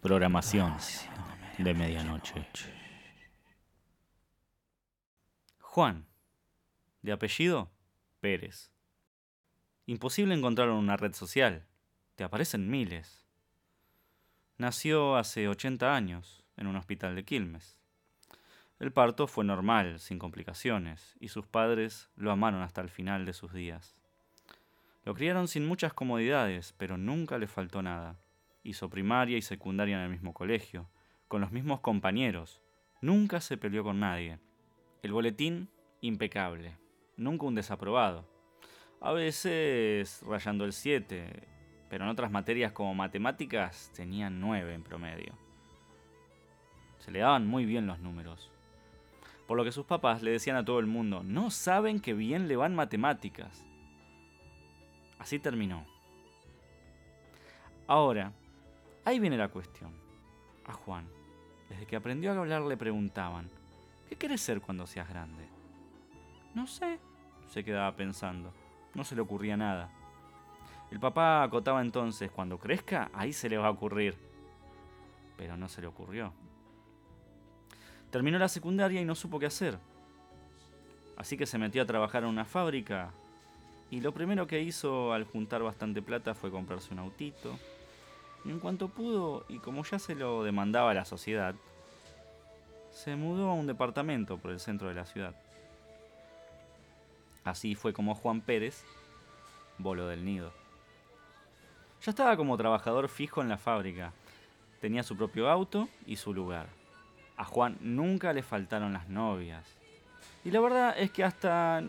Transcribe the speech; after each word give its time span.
Programación 0.00 0.76
de 1.58 1.74
medianoche. 1.74 2.46
Juan, 5.58 6.06
de 7.02 7.10
apellido 7.10 7.72
Pérez. 8.20 8.70
Imposible 9.86 10.36
encontrarlo 10.36 10.74
en 10.74 10.84
una 10.84 10.96
red 10.96 11.14
social. 11.14 11.66
Te 12.14 12.22
aparecen 12.22 12.70
miles. 12.70 13.26
Nació 14.56 15.16
hace 15.16 15.48
80 15.48 15.92
años 15.92 16.44
en 16.56 16.68
un 16.68 16.76
hospital 16.76 17.16
de 17.16 17.24
Quilmes. 17.24 17.76
El 18.78 18.92
parto 18.92 19.26
fue 19.26 19.44
normal, 19.44 19.98
sin 19.98 20.20
complicaciones, 20.20 21.16
y 21.18 21.26
sus 21.26 21.48
padres 21.48 22.08
lo 22.14 22.30
amaron 22.30 22.62
hasta 22.62 22.82
el 22.82 22.88
final 22.88 23.26
de 23.26 23.32
sus 23.32 23.52
días. 23.52 23.96
Lo 25.04 25.14
criaron 25.14 25.48
sin 25.48 25.66
muchas 25.66 25.92
comodidades, 25.92 26.72
pero 26.78 26.96
nunca 26.96 27.36
le 27.36 27.48
faltó 27.48 27.82
nada. 27.82 28.16
Hizo 28.68 28.90
primaria 28.90 29.38
y 29.38 29.40
secundaria 29.40 29.96
en 29.96 30.02
el 30.02 30.10
mismo 30.10 30.34
colegio, 30.34 30.90
con 31.26 31.40
los 31.40 31.52
mismos 31.52 31.80
compañeros. 31.80 32.60
Nunca 33.00 33.40
se 33.40 33.56
peleó 33.56 33.82
con 33.82 33.98
nadie. 33.98 34.40
El 35.02 35.12
boletín, 35.12 35.70
impecable. 36.02 36.76
Nunca 37.16 37.46
un 37.46 37.54
desaprobado. 37.54 38.28
A 39.00 39.12
veces 39.12 40.20
rayando 40.20 40.66
el 40.66 40.74
7, 40.74 41.48
pero 41.88 42.04
en 42.04 42.10
otras 42.10 42.30
materias 42.30 42.72
como 42.72 42.94
matemáticas 42.94 43.90
tenía 43.96 44.28
9 44.28 44.74
en 44.74 44.82
promedio. 44.82 45.32
Se 46.98 47.10
le 47.10 47.20
daban 47.20 47.46
muy 47.46 47.64
bien 47.64 47.86
los 47.86 48.00
números. 48.00 48.50
Por 49.46 49.56
lo 49.56 49.64
que 49.64 49.72
sus 49.72 49.86
papás 49.86 50.22
le 50.22 50.32
decían 50.32 50.56
a 50.56 50.64
todo 50.66 50.78
el 50.78 50.86
mundo, 50.86 51.22
no 51.24 51.50
saben 51.50 52.00
que 52.00 52.12
bien 52.12 52.48
le 52.48 52.56
van 52.56 52.74
matemáticas. 52.74 53.64
Así 55.18 55.38
terminó. 55.38 55.86
Ahora, 57.86 58.34
ahí 59.08 59.18
viene 59.18 59.36
la 59.36 59.48
cuestión. 59.48 59.92
A 60.66 60.72
Juan, 60.72 61.08
desde 61.68 61.86
que 61.86 61.96
aprendió 61.96 62.30
a 62.32 62.38
hablar 62.38 62.62
le 62.62 62.76
preguntaban, 62.76 63.48
¿qué 64.08 64.16
quieres 64.16 64.40
ser 64.40 64.60
cuando 64.60 64.86
seas 64.86 65.08
grande? 65.08 65.48
No 66.54 66.66
sé, 66.66 66.98
se 67.48 67.64
quedaba 67.64 67.96
pensando. 67.96 68.52
No 68.94 69.04
se 69.04 69.14
le 69.14 69.22
ocurría 69.22 69.56
nada. 69.56 69.90
El 70.90 71.00
papá 71.00 71.42
acotaba 71.42 71.80
entonces, 71.80 72.30
cuando 72.30 72.58
crezca, 72.58 73.10
ahí 73.12 73.32
se 73.32 73.48
le 73.48 73.58
va 73.58 73.68
a 73.68 73.70
ocurrir. 73.70 74.16
Pero 75.36 75.56
no 75.56 75.68
se 75.68 75.80
le 75.80 75.86
ocurrió. 75.86 76.32
Terminó 78.10 78.38
la 78.38 78.48
secundaria 78.48 79.00
y 79.00 79.04
no 79.04 79.14
supo 79.14 79.38
qué 79.38 79.46
hacer. 79.46 79.78
Así 81.16 81.36
que 81.36 81.46
se 81.46 81.58
metió 81.58 81.82
a 81.82 81.86
trabajar 81.86 82.22
en 82.22 82.30
una 82.30 82.44
fábrica 82.44 83.12
y 83.90 84.00
lo 84.00 84.12
primero 84.12 84.46
que 84.46 84.60
hizo 84.60 85.12
al 85.12 85.24
juntar 85.24 85.62
bastante 85.62 86.02
plata 86.02 86.34
fue 86.34 86.50
comprarse 86.50 86.92
un 86.92 87.00
autito. 87.00 87.58
En 88.44 88.60
cuanto 88.60 88.88
pudo, 88.88 89.44
y 89.48 89.58
como 89.58 89.84
ya 89.84 89.98
se 89.98 90.14
lo 90.14 90.42
demandaba 90.42 90.94
la 90.94 91.04
sociedad, 91.04 91.54
se 92.90 93.16
mudó 93.16 93.50
a 93.50 93.54
un 93.54 93.66
departamento 93.66 94.38
por 94.38 94.50
el 94.50 94.60
centro 94.60 94.88
de 94.88 94.94
la 94.94 95.04
ciudad. 95.04 95.34
Así 97.44 97.74
fue 97.74 97.92
como 97.92 98.14
Juan 98.14 98.40
Pérez 98.40 98.84
voló 99.78 100.06
del 100.08 100.24
nido. 100.24 100.52
Ya 102.04 102.10
estaba 102.10 102.36
como 102.36 102.56
trabajador 102.56 103.08
fijo 103.08 103.42
en 103.42 103.48
la 103.48 103.58
fábrica. 103.58 104.12
Tenía 104.80 105.02
su 105.02 105.16
propio 105.16 105.48
auto 105.48 105.88
y 106.06 106.16
su 106.16 106.32
lugar. 106.32 106.68
A 107.36 107.44
Juan 107.44 107.76
nunca 107.80 108.32
le 108.32 108.42
faltaron 108.42 108.92
las 108.92 109.08
novias. 109.08 109.64
Y 110.44 110.50
la 110.50 110.60
verdad 110.60 110.94
es 110.96 111.10
que 111.10 111.24
hasta 111.24 111.82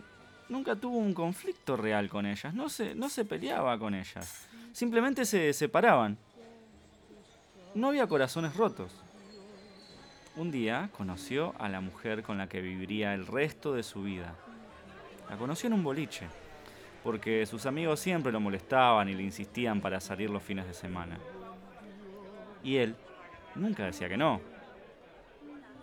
nunca 0.47 0.75
tuvo 0.75 0.97
un 0.97 1.13
conflicto 1.13 1.77
real 1.77 2.09
con 2.09 2.25
ellas. 2.25 2.53
No 2.53 2.69
se, 2.69 2.95
no 2.95 3.09
se 3.09 3.25
peleaba 3.25 3.77
con 3.77 3.93
ellas. 3.93 4.47
Simplemente 4.73 5.25
se 5.25 5.53
separaban. 5.53 6.17
No 7.75 7.89
había 7.89 8.07
corazones 8.07 8.55
rotos. 8.55 8.91
Un 10.35 10.49
día 10.49 10.89
conoció 10.97 11.53
a 11.59 11.69
la 11.69 11.81
mujer 11.81 12.23
con 12.23 12.39
la 12.39 12.49
que 12.49 12.61
viviría 12.61 13.13
el 13.13 13.27
resto 13.27 13.73
de 13.73 13.83
su 13.83 14.01
vida. 14.01 14.33
La 15.29 15.37
conoció 15.37 15.67
en 15.67 15.73
un 15.73 15.83
boliche, 15.83 16.27
porque 17.03 17.45
sus 17.45 17.67
amigos 17.67 17.99
siempre 17.99 18.31
lo 18.31 18.39
molestaban 18.39 19.07
y 19.07 19.13
le 19.13 19.21
insistían 19.21 19.81
para 19.81 19.99
salir 19.99 20.31
los 20.31 20.41
fines 20.41 20.65
de 20.65 20.73
semana. 20.73 21.19
Y 22.63 22.77
él 22.77 22.95
nunca 23.53 23.85
decía 23.85 24.09
que 24.09 24.17
no. 24.17 24.41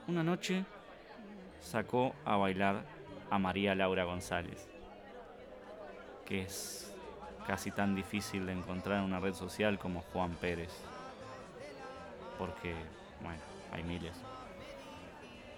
Una 0.09 0.25
noche 0.25 0.65
sacó 1.61 2.15
a 2.25 2.37
bailar 2.37 2.85
a 3.31 3.39
María 3.39 3.77
Laura 3.77 4.03
González, 4.03 4.69
que 6.25 6.43
es 6.43 6.93
casi 7.47 7.71
tan 7.71 7.95
difícil 7.95 8.45
de 8.45 8.53
encontrar 8.53 8.99
en 8.99 9.05
una 9.05 9.21
red 9.21 9.35
social 9.35 9.79
como 9.79 10.01
Juan 10.01 10.33
Pérez, 10.33 10.73
porque, 12.39 12.75
bueno, 13.23 13.41
hay 13.73 13.83
miles. 13.83 14.13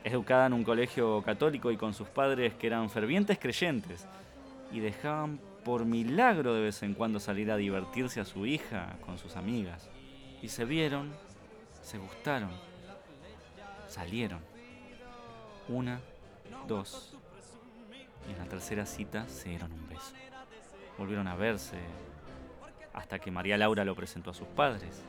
Es 0.04 0.12
educada 0.12 0.46
en 0.46 0.52
un 0.52 0.64
colegio 0.64 1.22
católico 1.22 1.70
y 1.70 1.76
con 1.76 1.92
sus 1.92 2.08
padres 2.08 2.54
que 2.54 2.66
eran 2.66 2.88
fervientes 2.90 3.38
creyentes 3.38 4.06
y 4.72 4.80
dejaban 4.80 5.40
por 5.64 5.84
milagro 5.84 6.54
de 6.54 6.62
vez 6.62 6.82
en 6.82 6.94
cuando 6.94 7.20
salir 7.20 7.50
a 7.50 7.56
divertirse 7.56 8.20
a 8.20 8.24
su 8.24 8.46
hija 8.46 8.96
con 9.04 9.18
sus 9.18 9.36
amigas. 9.36 9.88
Y 10.40 10.48
se 10.48 10.64
vieron, 10.64 11.12
se 11.82 11.98
gustaron, 11.98 12.50
salieron. 13.88 14.40
Una, 15.68 16.00
dos, 16.66 17.14
y 18.26 18.32
en 18.32 18.38
la 18.38 18.44
tercera 18.46 18.86
cita 18.86 19.28
se 19.28 19.50
dieron 19.50 19.72
un 19.72 19.88
beso. 19.88 20.14
Volvieron 20.96 21.28
a 21.28 21.36
verse 21.36 21.76
hasta 22.94 23.18
que 23.18 23.30
María 23.30 23.58
Laura 23.58 23.84
lo 23.84 23.94
presentó 23.94 24.30
a 24.30 24.34
sus 24.34 24.48
padres 24.48 25.02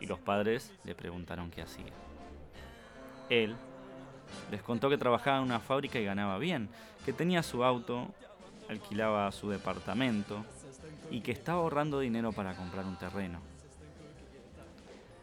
y 0.00 0.06
los 0.06 0.18
padres 0.18 0.72
le 0.84 0.94
preguntaron 0.94 1.50
qué 1.50 1.62
hacía. 1.62 1.92
Él 3.28 3.56
les 4.50 4.62
contó 4.62 4.90
que 4.90 4.98
trabajaba 4.98 5.38
en 5.38 5.44
una 5.44 5.60
fábrica 5.60 5.98
y 5.98 6.04
ganaba 6.04 6.38
bien, 6.38 6.68
que 7.04 7.12
tenía 7.12 7.42
su 7.42 7.64
auto, 7.64 8.08
alquilaba 8.68 9.30
su 9.32 9.48
departamento 9.48 10.44
y 11.10 11.20
que 11.20 11.32
estaba 11.32 11.60
ahorrando 11.60 12.00
dinero 12.00 12.32
para 12.32 12.54
comprar 12.54 12.84
un 12.84 12.96
terreno. 12.96 13.40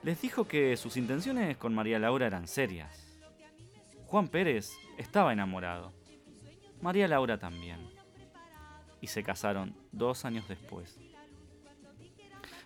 Les 0.03 0.21
dijo 0.21 0.47
que 0.47 0.77
sus 0.77 0.97
intenciones 0.97 1.57
con 1.57 1.75
María 1.75 1.99
Laura 1.99 2.25
eran 2.25 2.47
serias. 2.47 3.07
Juan 4.07 4.27
Pérez 4.27 4.71
estaba 4.97 5.31
enamorado 5.31 5.91
María 6.81 7.07
Laura 7.07 7.37
también. 7.37 7.77
Y 9.01 9.07
se 9.07 9.23
casaron 9.23 9.75
dos 9.91 10.25
años 10.25 10.47
después. 10.47 10.99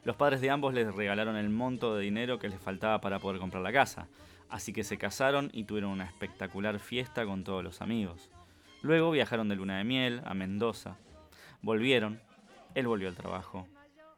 Los 0.06 0.16
padres 0.16 0.40
de 0.40 0.52
ambos 0.52 0.76
les 0.76 0.94
regalaron 0.94 1.36
el 1.36 1.50
monto 1.50 1.96
de 1.96 2.04
dinero 2.04 2.38
que 2.38 2.48
les 2.48 2.60
faltaba 2.62 3.02
para 3.02 3.18
poder 3.18 3.40
comprar 3.40 3.64
la 3.64 3.74
casa, 3.74 4.08
así 4.50 4.72
que 4.72 4.84
se 4.84 5.00
casaron 5.00 5.50
y 5.52 5.64
tuvieron 5.64 5.90
una 5.90 6.06
espectacular 6.06 6.78
fiesta 6.78 7.26
con 7.26 7.44
todos 7.44 7.64
los 7.64 7.82
amigos. 7.82 8.30
Luego 8.84 9.10
viajaron 9.10 9.50
de 9.50 9.56
luna 9.56 9.80
de 9.80 9.84
miel 9.84 10.22
a 10.24 10.36
Mendoza. 10.36 10.98
Volvieron, 11.64 12.22
él 12.76 12.86
volvió 12.86 13.10
al 13.10 13.16
trabajo. 13.16 13.68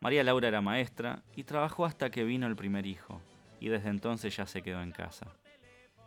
María 0.01 0.25
Laura 0.25 0.49
era 0.49 0.59
maestra 0.59 1.23
y 1.37 1.45
trabajó 1.45 1.85
hasta 1.85 2.09
que 2.09 2.25
vino 2.25 2.47
el 2.47 2.57
primer 2.57 2.85
hijo, 2.85 3.21
y 3.61 3.69
desde 3.69 3.87
entonces 3.87 4.35
ya 4.35 4.45
se 4.45 4.61
quedó 4.61 4.81
en 4.81 4.91
casa. 4.91 5.27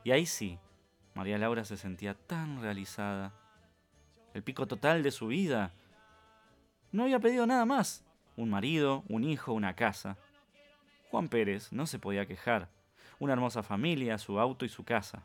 Y 0.04 0.10
ahí 0.10 0.26
sí, 0.26 0.58
María 1.14 1.38
Laura 1.38 1.64
se 1.64 1.78
sentía 1.78 2.12
tan 2.12 2.60
realizada 2.60 3.32
el 4.34 4.42
pico 4.42 4.66
total 4.66 5.02
de 5.02 5.10
su 5.10 5.28
vida. 5.28 5.72
No 6.92 7.04
había 7.04 7.18
pedido 7.18 7.46
nada 7.46 7.64
más. 7.64 8.04
Un 8.40 8.48
marido, 8.48 9.04
un 9.08 9.22
hijo, 9.24 9.52
una 9.52 9.74
casa. 9.74 10.16
Juan 11.10 11.28
Pérez 11.28 11.74
no 11.74 11.86
se 11.86 11.98
podía 11.98 12.24
quejar. 12.24 12.70
Una 13.18 13.34
hermosa 13.34 13.62
familia, 13.62 14.16
su 14.16 14.40
auto 14.40 14.64
y 14.64 14.70
su 14.70 14.82
casa. 14.82 15.24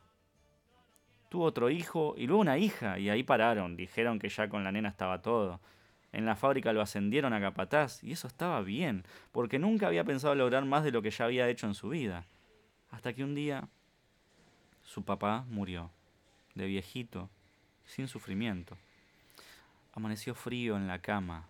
Tuvo 1.30 1.46
otro 1.46 1.70
hijo 1.70 2.14
y 2.18 2.28
luego 2.28 2.42
una 2.42 2.58
hija, 2.58 3.00
y 3.00 3.09
ahí 3.09 3.24
pararon. 3.24 3.78
Dijeron 3.78 4.20
que 4.20 4.28
ya 4.28 4.50
con 4.50 4.66
la 4.66 4.74
nena 4.74 4.90
estaba 4.90 5.22
todo. 5.22 5.62
En 6.12 6.26
la 6.26 6.36
fábrica 6.36 6.74
lo 6.74 6.81
ascendieron 6.81 7.31
a 7.31 7.40
capataz, 7.40 8.03
y 8.03 8.12
eso 8.12 8.28
estaba 8.28 8.59
bien, 8.59 9.06
porque 9.32 9.59
nunca 9.59 9.88
había 9.88 10.03
pensado 10.03 10.36
lograr 10.36 10.66
más 10.66 10.84
de 10.84 10.92
lo 10.92 11.02
que 11.02 11.12
ya 11.12 11.24
había 11.24 11.47
hecho 11.47 11.68
en 11.68 11.74
su 11.74 11.88
vida. 11.88 12.26
Hasta 12.91 13.14
que 13.14 13.23
un 13.23 13.34
día 13.34 13.70
su 14.84 15.06
papá 15.06 15.46
murió, 15.47 15.90
de 16.53 16.66
viejito, 16.66 17.29
sin 17.85 18.09
sufrimiento. 18.09 18.76
Amaneció 19.94 20.35
frío 20.35 20.76
en 20.76 20.88
la 20.88 21.00
cama 21.00 21.47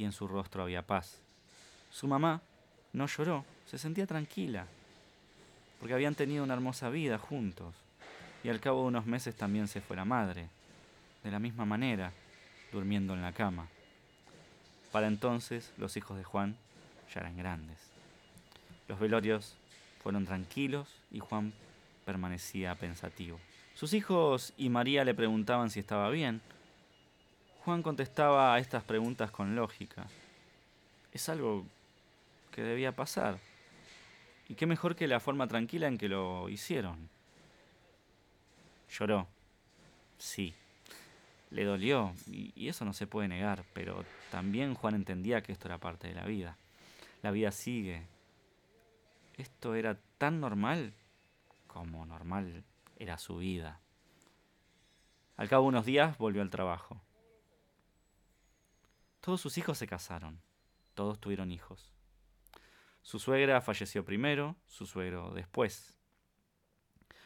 y 0.00 0.04
en 0.04 0.12
su 0.12 0.26
rostro 0.26 0.62
había 0.62 0.80
paz. 0.80 1.20
Su 1.90 2.08
mamá 2.08 2.40
no 2.94 3.06
lloró, 3.06 3.44
se 3.66 3.76
sentía 3.76 4.06
tranquila, 4.06 4.66
porque 5.78 5.92
habían 5.92 6.14
tenido 6.14 6.42
una 6.42 6.54
hermosa 6.54 6.88
vida 6.88 7.18
juntos, 7.18 7.74
y 8.42 8.48
al 8.48 8.60
cabo 8.60 8.80
de 8.80 8.88
unos 8.88 9.04
meses 9.04 9.36
también 9.36 9.68
se 9.68 9.82
fue 9.82 9.96
la 9.96 10.06
madre, 10.06 10.48
de 11.22 11.30
la 11.30 11.38
misma 11.38 11.66
manera, 11.66 12.14
durmiendo 12.72 13.12
en 13.12 13.20
la 13.20 13.34
cama. 13.34 13.68
Para 14.90 15.06
entonces 15.06 15.70
los 15.76 15.98
hijos 15.98 16.16
de 16.16 16.24
Juan 16.24 16.56
ya 17.14 17.20
eran 17.20 17.36
grandes. 17.36 17.76
Los 18.88 18.98
velorios 18.98 19.54
fueron 20.02 20.24
tranquilos 20.24 20.88
y 21.10 21.18
Juan 21.18 21.52
permanecía 22.06 22.74
pensativo. 22.74 23.38
Sus 23.74 23.92
hijos 23.92 24.54
y 24.56 24.70
María 24.70 25.04
le 25.04 25.12
preguntaban 25.12 25.68
si 25.68 25.80
estaba 25.80 26.08
bien, 26.08 26.40
Juan 27.64 27.82
contestaba 27.82 28.54
a 28.54 28.58
estas 28.58 28.82
preguntas 28.84 29.30
con 29.30 29.54
lógica. 29.54 30.06
Es 31.12 31.28
algo 31.28 31.66
que 32.52 32.62
debía 32.62 32.92
pasar. 32.92 33.38
Y 34.48 34.54
qué 34.54 34.66
mejor 34.66 34.96
que 34.96 35.06
la 35.06 35.20
forma 35.20 35.46
tranquila 35.46 35.86
en 35.86 35.98
que 35.98 36.08
lo 36.08 36.48
hicieron. 36.48 37.10
Lloró. 38.90 39.28
Sí. 40.18 40.54
Le 41.50 41.64
dolió, 41.64 42.14
y, 42.28 42.68
eso 42.68 42.84
no 42.84 42.92
se 42.92 43.06
puede 43.06 43.28
negar, 43.28 43.64
pero 43.74 44.04
también 44.30 44.74
Juan 44.74 44.94
entendía 44.94 45.42
que 45.42 45.52
esto 45.52 45.68
era 45.68 45.78
parte 45.78 46.08
de 46.08 46.14
la 46.14 46.24
vida. 46.24 46.56
La 47.22 47.30
vida 47.30 47.52
sigue. 47.52 48.06
Esto 49.36 49.74
era 49.74 49.98
tan 50.16 50.40
normal 50.40 50.92
como 51.66 52.06
normal 52.06 52.64
era 52.98 53.18
su 53.18 53.38
vida. 53.38 53.80
Al 55.36 55.48
cabo 55.48 55.64
de 55.64 55.68
unos 55.68 55.86
días 55.86 56.16
volvió 56.18 56.42
al 56.42 56.50
trabajo. 56.50 57.00
Todos 59.20 59.40
sus 59.40 59.58
hijos 59.58 59.78
se 59.78 59.86
casaron, 59.86 60.40
todos 60.94 61.20
tuvieron 61.20 61.50
hijos. 61.50 61.92
Su 63.02 63.18
suegra 63.18 63.60
falleció 63.60 64.04
primero, 64.04 64.56
su 64.66 64.86
suegro 64.86 65.32
después. 65.34 65.98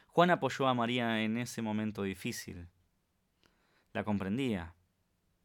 Juan 0.07 0.31
apoyó 0.31 0.69
a 0.69 0.75
María 0.75 1.23
en 1.23 1.39
ese 1.39 1.63
momento 1.63 2.03
difícil. 2.03 2.69
La 3.93 4.05
comprendía. 4.05 4.75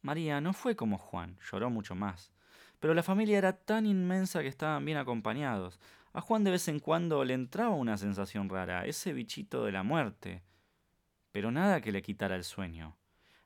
María 0.02 0.42
no 0.42 0.54
fue 0.54 0.76
como 0.76 0.98
Juan, 0.98 1.38
lloró 1.52 1.70
mucho 1.70 1.96
más. 1.96 2.32
Pero 2.80 2.94
la 2.94 3.04
familia 3.04 3.38
era 3.38 3.54
tan 3.54 3.86
inmensa 3.86 4.42
que 4.42 4.48
estaban 4.48 4.86
bien 4.86 4.98
acompañados. 4.98 5.80
A 6.14 6.22
Juan 6.22 6.44
de 6.44 6.52
vez 6.52 6.68
en 6.68 6.80
cuando 6.80 7.24
le 7.24 7.34
entraba 7.34 7.76
una 7.76 7.98
sensación 7.98 8.50
rara, 8.50 8.86
ese 8.86 9.14
bichito 9.14 9.66
de 9.66 9.72
la 9.72 9.84
muerte 9.84 10.44
pero 11.32 11.52
nada 11.52 11.82
que 11.82 11.92
le 11.92 12.02
quitara 12.02 12.36
el 12.36 12.44
sueño, 12.44 12.98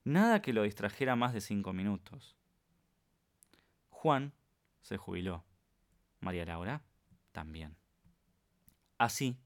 nada 0.04 0.42
que 0.42 0.54
lo 0.54 0.64
distrajera 0.64 1.16
más 1.16 1.34
de 1.34 1.42
cinco 1.42 1.74
minutos. 1.74 2.38
Juan 4.04 4.34
se 4.82 4.98
jubiló, 4.98 5.46
María 6.20 6.44
Laura 6.44 6.84
también. 7.32 7.78
Así 8.98 9.38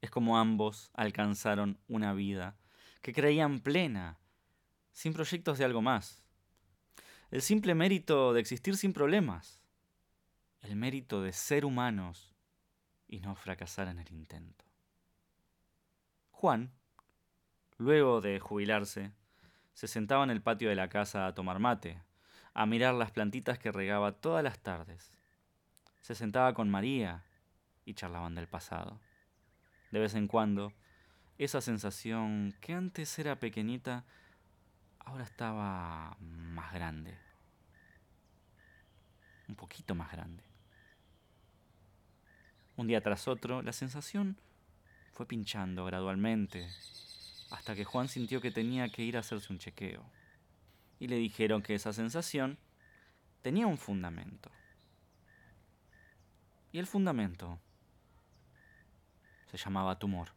es 0.00 0.10
como 0.10 0.38
ambos 0.38 0.90
alcanzaron 0.94 1.78
una 1.86 2.14
vida 2.14 2.56
que 3.02 3.12
creían 3.12 3.60
plena, 3.60 4.18
sin 4.92 5.12
proyectos 5.12 5.58
de 5.58 5.66
algo 5.66 5.82
más. 5.82 6.24
El 7.30 7.42
simple 7.42 7.74
mérito 7.74 8.32
de 8.32 8.40
existir 8.40 8.78
sin 8.78 8.94
problemas, 8.94 9.60
el 10.62 10.74
mérito 10.74 11.20
de 11.20 11.34
ser 11.34 11.66
humanos 11.66 12.34
y 13.06 13.20
no 13.20 13.34
fracasar 13.34 13.88
en 13.88 13.98
el 13.98 14.10
intento. 14.10 14.64
Juan 16.30 16.72
Luego 17.76 18.22
de 18.22 18.40
jubilarse, 18.40 19.12
se 19.74 19.86
sentaba 19.86 20.24
en 20.24 20.30
el 20.30 20.40
patio 20.40 20.70
de 20.70 20.76
la 20.76 20.88
casa 20.88 21.26
a 21.26 21.34
tomar 21.34 21.58
mate, 21.58 22.05
a 22.56 22.64
mirar 22.64 22.94
las 22.94 23.10
plantitas 23.10 23.58
que 23.58 23.70
regaba 23.70 24.12
todas 24.12 24.42
las 24.42 24.58
tardes. 24.58 25.12
Se 26.00 26.14
sentaba 26.14 26.54
con 26.54 26.70
María 26.70 27.22
y 27.84 27.92
charlaban 27.92 28.34
del 28.34 28.48
pasado. 28.48 28.98
De 29.90 29.98
vez 29.98 30.14
en 30.14 30.26
cuando, 30.26 30.72
esa 31.36 31.60
sensación 31.60 32.54
que 32.62 32.72
antes 32.72 33.18
era 33.18 33.38
pequeñita, 33.38 34.04
ahora 35.00 35.24
estaba 35.24 36.16
más 36.18 36.72
grande. 36.72 37.18
Un 39.48 39.54
poquito 39.54 39.94
más 39.94 40.10
grande. 40.10 40.42
Un 42.76 42.86
día 42.86 43.02
tras 43.02 43.28
otro, 43.28 43.60
la 43.60 43.74
sensación 43.74 44.38
fue 45.12 45.26
pinchando 45.26 45.84
gradualmente 45.84 46.66
hasta 47.50 47.74
que 47.74 47.84
Juan 47.84 48.08
sintió 48.08 48.40
que 48.40 48.50
tenía 48.50 48.88
que 48.88 49.02
ir 49.02 49.18
a 49.18 49.20
hacerse 49.20 49.52
un 49.52 49.58
chequeo. 49.58 50.02
Y 50.98 51.08
le 51.08 51.16
dijeron 51.16 51.62
que 51.62 51.74
esa 51.74 51.92
sensación 51.92 52.58
tenía 53.42 53.66
un 53.66 53.78
fundamento. 53.78 54.50
Y 56.72 56.78
el 56.78 56.86
fundamento 56.86 57.58
se 59.46 59.56
llamaba 59.56 59.98
tumor. 59.98 60.30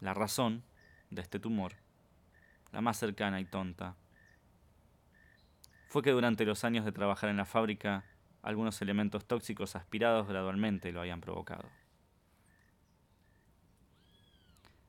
La 0.00 0.14
razón 0.14 0.62
de 1.10 1.22
este 1.22 1.40
tumor, 1.40 1.74
la 2.72 2.80
más 2.80 2.96
cercana 2.98 3.40
y 3.40 3.44
tonta, 3.44 3.96
fue 5.88 6.02
que 6.02 6.10
durante 6.10 6.44
los 6.44 6.64
años 6.64 6.84
de 6.84 6.92
trabajar 6.92 7.30
en 7.30 7.38
la 7.38 7.46
fábrica, 7.46 8.04
algunos 8.42 8.80
elementos 8.82 9.26
tóxicos 9.26 9.74
aspirados 9.74 10.28
gradualmente 10.28 10.92
lo 10.92 11.00
habían 11.00 11.20
provocado. 11.20 11.68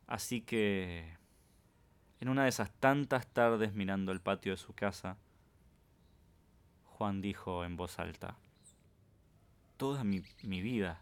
Así 0.08 0.42
que, 0.42 1.19
en 2.20 2.30
una 2.30 2.44
de 2.44 2.50
esas 2.50 2.72
tantas 2.80 3.28
tardes 3.28 3.74
mirando 3.74 4.12
el 4.12 4.20
patio 4.20 4.52
de 4.52 4.58
su 4.58 4.74
casa, 4.74 5.18
Juan 6.86 7.22
dijo 7.22 7.64
en 7.64 7.78
voz 7.78 7.98
alta, 7.98 8.36
toda 9.78 10.04
mi, 10.04 10.20
vida, 10.44 11.00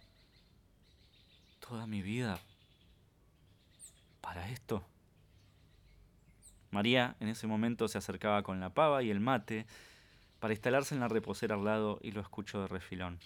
toda 1.59 1.87
mi 1.87 2.03
vida, 2.03 2.39
para 4.21 4.49
esto. 4.49 4.85
María 6.69 7.15
en 7.19 7.29
ese 7.29 7.47
momento 7.47 7.87
se 7.87 7.97
acercaba 7.97 8.43
con 8.43 8.59
la 8.59 8.69
pava 8.69 9.01
y 9.01 9.09
el 9.09 9.19
mate 9.19 9.65
para 10.39 10.53
instalarse 10.53 10.93
en 10.93 11.01
la 11.01 11.07
reposera 11.07 11.55
al 11.55 11.65
lado 11.65 11.97
y 12.03 12.11
lo 12.11 12.21
escuchó 12.21 12.61
de 12.61 12.67
refilón. 12.67 13.19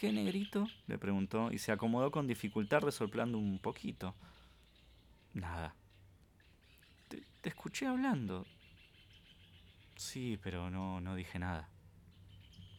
¿Qué 0.00 0.12
negrito? 0.12 0.66
le 0.88 0.98
preguntó 0.98 1.52
y 1.52 1.58
se 1.58 1.70
acomodó 1.70 2.10
con 2.10 2.26
dificultad 2.26 2.80
resoplando 2.80 3.38
un 3.38 3.60
poquito. 3.60 4.16
Nada. 5.34 5.74
Te, 7.40 7.48
escuché 7.48 7.86
hablando. 7.86 8.46
Sí, 9.96 10.38
pero 10.42 10.70
no, 10.70 11.00
no 11.00 11.14
dije 11.14 11.38
nada. 11.38 11.68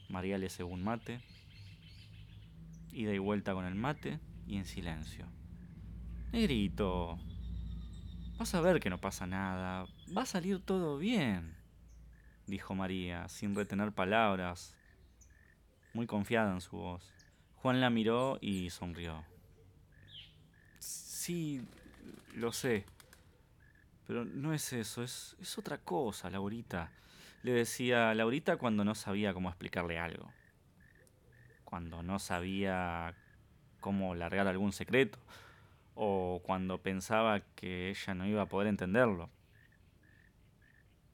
María 0.09 0.37
le 0.37 0.49
cebó 0.49 0.69
un 0.69 0.83
mate, 0.83 1.21
ida 2.91 3.13
y 3.13 3.19
vuelta 3.19 3.53
con 3.53 3.65
el 3.65 3.75
mate 3.75 4.19
y 4.47 4.57
en 4.57 4.65
silencio. 4.65 5.25
Negrito, 6.31 7.19
vas 8.37 8.55
a 8.55 8.61
ver 8.61 8.79
que 8.79 8.89
no 8.89 8.99
pasa 8.99 9.27
nada, 9.27 9.85
va 10.15 10.23
a 10.23 10.25
salir 10.25 10.59
todo 10.63 10.97
bien, 10.97 11.55
dijo 12.47 12.73
María, 12.73 13.27
sin 13.29 13.55
retener 13.55 13.91
palabras, 13.91 14.75
muy 15.93 16.07
confiada 16.07 16.53
en 16.53 16.61
su 16.61 16.77
voz. 16.77 17.13
Juan 17.55 17.81
la 17.81 17.89
miró 17.89 18.37
y 18.41 18.69
sonrió. 18.69 19.25
Sí, 20.79 21.61
lo 22.33 22.51
sé. 22.51 22.85
Pero 24.09 24.25
no 24.25 24.55
es 24.55 24.73
eso, 24.73 25.03
es, 25.03 25.35
es 25.39 25.59
otra 25.59 25.77
cosa, 25.77 26.31
Laurita. 26.31 26.91
Le 27.43 27.51
decía 27.51 28.09
a 28.09 28.15
Laurita 28.15 28.57
cuando 28.57 28.83
no 28.83 28.95
sabía 28.95 29.35
cómo 29.35 29.49
explicarle 29.49 29.99
algo. 29.99 30.33
Cuando 31.63 32.01
no 32.01 32.17
sabía 32.17 33.13
cómo 33.79 34.15
largar 34.15 34.47
algún 34.47 34.71
secreto. 34.71 35.19
O 35.93 36.41
cuando 36.43 36.79
pensaba 36.79 37.41
que 37.53 37.91
ella 37.91 38.15
no 38.15 38.25
iba 38.25 38.41
a 38.41 38.49
poder 38.49 38.67
entenderlo. 38.69 39.29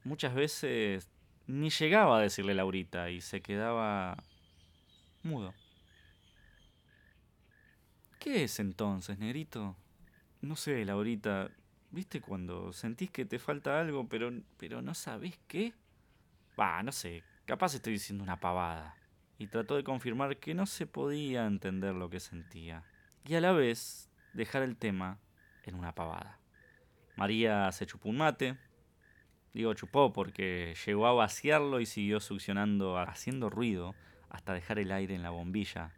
Muchas 0.05 0.33
veces 0.33 1.09
ni 1.47 1.71
llegaba 1.71 2.17
a 2.19 2.21
decirle 2.21 2.53
Laurita 2.53 3.09
y 3.09 3.19
se 3.19 3.41
quedaba 3.41 4.23
mudo. 5.21 5.53
¿Qué 8.19 8.45
es 8.45 8.57
entonces, 8.61 9.19
negrito? 9.19 9.75
No 10.39 10.55
sé, 10.55 10.85
Laurita. 10.85 11.51
¿Viste 11.95 12.19
cuando 12.19 12.73
sentís 12.73 13.09
que 13.09 13.23
te 13.23 13.39
falta 13.39 13.79
algo, 13.79 14.05
pero, 14.09 14.29
pero 14.57 14.81
no 14.81 14.93
sabés 14.93 15.39
qué? 15.47 15.73
Bah, 16.57 16.83
no 16.83 16.91
sé. 16.91 17.23
Capaz 17.45 17.73
estoy 17.73 17.93
diciendo 17.93 18.21
una 18.21 18.37
pavada. 18.37 18.97
Y 19.37 19.47
trató 19.47 19.77
de 19.77 19.85
confirmar 19.85 20.35
que 20.35 20.53
no 20.53 20.65
se 20.65 20.87
podía 20.87 21.45
entender 21.45 21.95
lo 21.95 22.09
que 22.09 22.19
sentía. 22.19 22.83
Y 23.23 23.35
a 23.35 23.39
la 23.39 23.53
vez 23.53 24.09
dejar 24.33 24.63
el 24.63 24.75
tema 24.75 25.19
en 25.63 25.75
una 25.75 25.95
pavada. 25.95 26.37
María 27.15 27.71
se 27.71 27.85
chupó 27.85 28.09
un 28.09 28.17
mate. 28.17 28.57
Digo 29.53 29.73
chupó 29.73 30.11
porque 30.11 30.75
llegó 30.85 31.07
a 31.07 31.13
vaciarlo 31.13 31.79
y 31.79 31.85
siguió 31.85 32.19
succionando, 32.19 32.97
haciendo 32.97 33.49
ruido 33.49 33.95
hasta 34.29 34.51
dejar 34.51 34.79
el 34.79 34.91
aire 34.91 35.15
en 35.15 35.23
la 35.23 35.29
bombilla, 35.29 35.93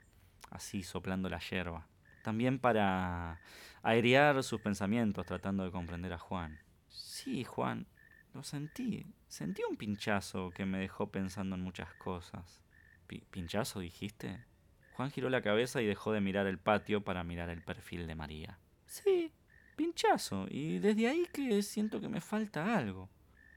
así 0.51 0.83
soplando 0.83 1.27
la 1.27 1.39
hierba. 1.39 1.87
También 2.23 2.59
para 2.59 3.39
airear 3.83 4.43
sus 4.43 4.61
pensamientos 4.61 5.25
tratando 5.25 5.63
de 5.63 5.71
comprender 5.71 6.13
a 6.13 6.17
Juan. 6.17 6.59
Sí, 6.87 7.43
Juan, 7.43 7.87
lo 8.33 8.43
sentí. 8.43 9.05
Sentí 9.27 9.61
un 9.69 9.77
pinchazo 9.77 10.51
que 10.51 10.65
me 10.65 10.79
dejó 10.79 11.11
pensando 11.11 11.55
en 11.55 11.61
muchas 11.61 11.93
cosas. 11.95 12.61
¿Pinchazo 13.07 13.79
dijiste? 13.79 14.45
Juan 14.93 15.11
giró 15.11 15.29
la 15.29 15.41
cabeza 15.41 15.81
y 15.81 15.85
dejó 15.85 16.11
de 16.11 16.21
mirar 16.21 16.47
el 16.47 16.57
patio 16.57 17.03
para 17.03 17.23
mirar 17.23 17.49
el 17.49 17.61
perfil 17.61 18.07
de 18.07 18.15
María. 18.15 18.59
Sí, 18.85 19.31
pinchazo. 19.75 20.47
Y 20.49 20.79
desde 20.79 21.07
ahí 21.07 21.27
que 21.31 21.61
siento 21.61 22.01
que 22.01 22.09
me 22.09 22.21
falta 22.21 22.75
algo. 22.77 23.09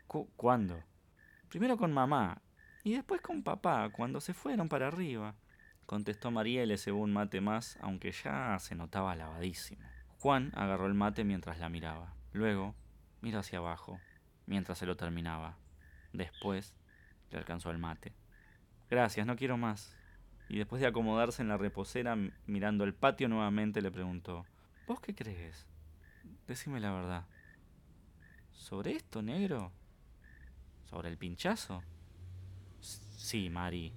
¿Cuándo? 0.07 0.83
Primero 1.49 1.77
con 1.77 1.93
mamá 1.93 2.43
y 2.83 2.95
después 2.95 3.21
con 3.21 3.43
papá, 3.43 3.91
cuando 3.91 4.21
se 4.21 4.35
fueron 4.35 4.69
para 4.69 4.89
arriba. 4.89 5.35
Contestó 5.87 6.31
María 6.31 6.63
y 6.63 6.67
le 6.67 6.79
cebó 6.79 7.01
un 7.01 7.13
mate 7.13 7.41
más, 7.41 7.77
aunque 7.81 8.13
ya 8.13 8.57
se 8.61 8.75
notaba 8.75 9.17
lavadísimo. 9.17 9.85
Juan 10.21 10.53
agarró 10.55 10.87
el 10.87 10.93
mate 10.93 11.25
mientras 11.25 11.59
la 11.59 11.71
miraba. 11.71 12.13
Luego 12.35 12.75
miró 13.23 13.39
hacia 13.39 13.59
abajo, 13.59 13.99
mientras 14.45 14.77
se 14.77 14.85
lo 14.85 14.95
terminaba. 14.95 15.57
Después 16.13 16.75
le 17.31 17.39
alcanzó 17.39 17.71
el 17.71 17.79
mate. 17.79 18.13
Gracias, 18.91 19.27
no 19.27 19.35
quiero 19.37 19.57
más. 19.57 19.97
y 20.51 20.59
después 20.59 20.83
de 20.83 20.89
acomodarse 20.89 21.41
en 21.41 21.49
la 21.49 21.57
reposera 21.57 22.19
mirando 22.47 22.85
el 22.85 22.93
patio 22.93 23.29
nuevamente 23.29 23.81
le 23.81 23.91
preguntó, 23.91 24.45
¿Vos 24.87 25.01
qué 25.01 25.15
crees? 25.15 25.67
Decime 26.47 26.81
la 26.81 26.93
verdad. 26.93 27.25
¿Sobre 28.53 28.93
esto, 28.97 29.23
negro? 29.23 29.73
¿Sobre 30.85 31.09
el 31.09 31.17
pinchazo? 31.17 31.83
Sí, 32.81 33.49
Mari. 33.49 33.95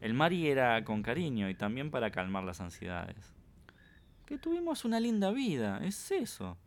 El 0.00 0.14
Mari 0.14 0.48
era 0.48 0.82
con 0.84 1.02
cariño 1.02 1.50
y 1.50 1.54
también 1.54 1.90
para 1.90 2.10
calmar 2.10 2.44
las 2.44 2.60
ansiedades. 2.62 3.34
Que 4.28 4.36
tuvimos 4.36 4.84
una 4.84 5.00
linda 5.00 5.30
vida, 5.30 5.80
es 5.82 6.10
eso. 6.10 6.58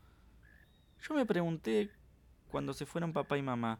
Yo 0.99 1.13
me 1.13 1.27
pregunté 1.27 1.91
cuando 2.49 2.73
se 2.73 2.87
fueron 2.87 3.13
papá 3.13 3.37
y 3.37 3.43
mamá, 3.43 3.79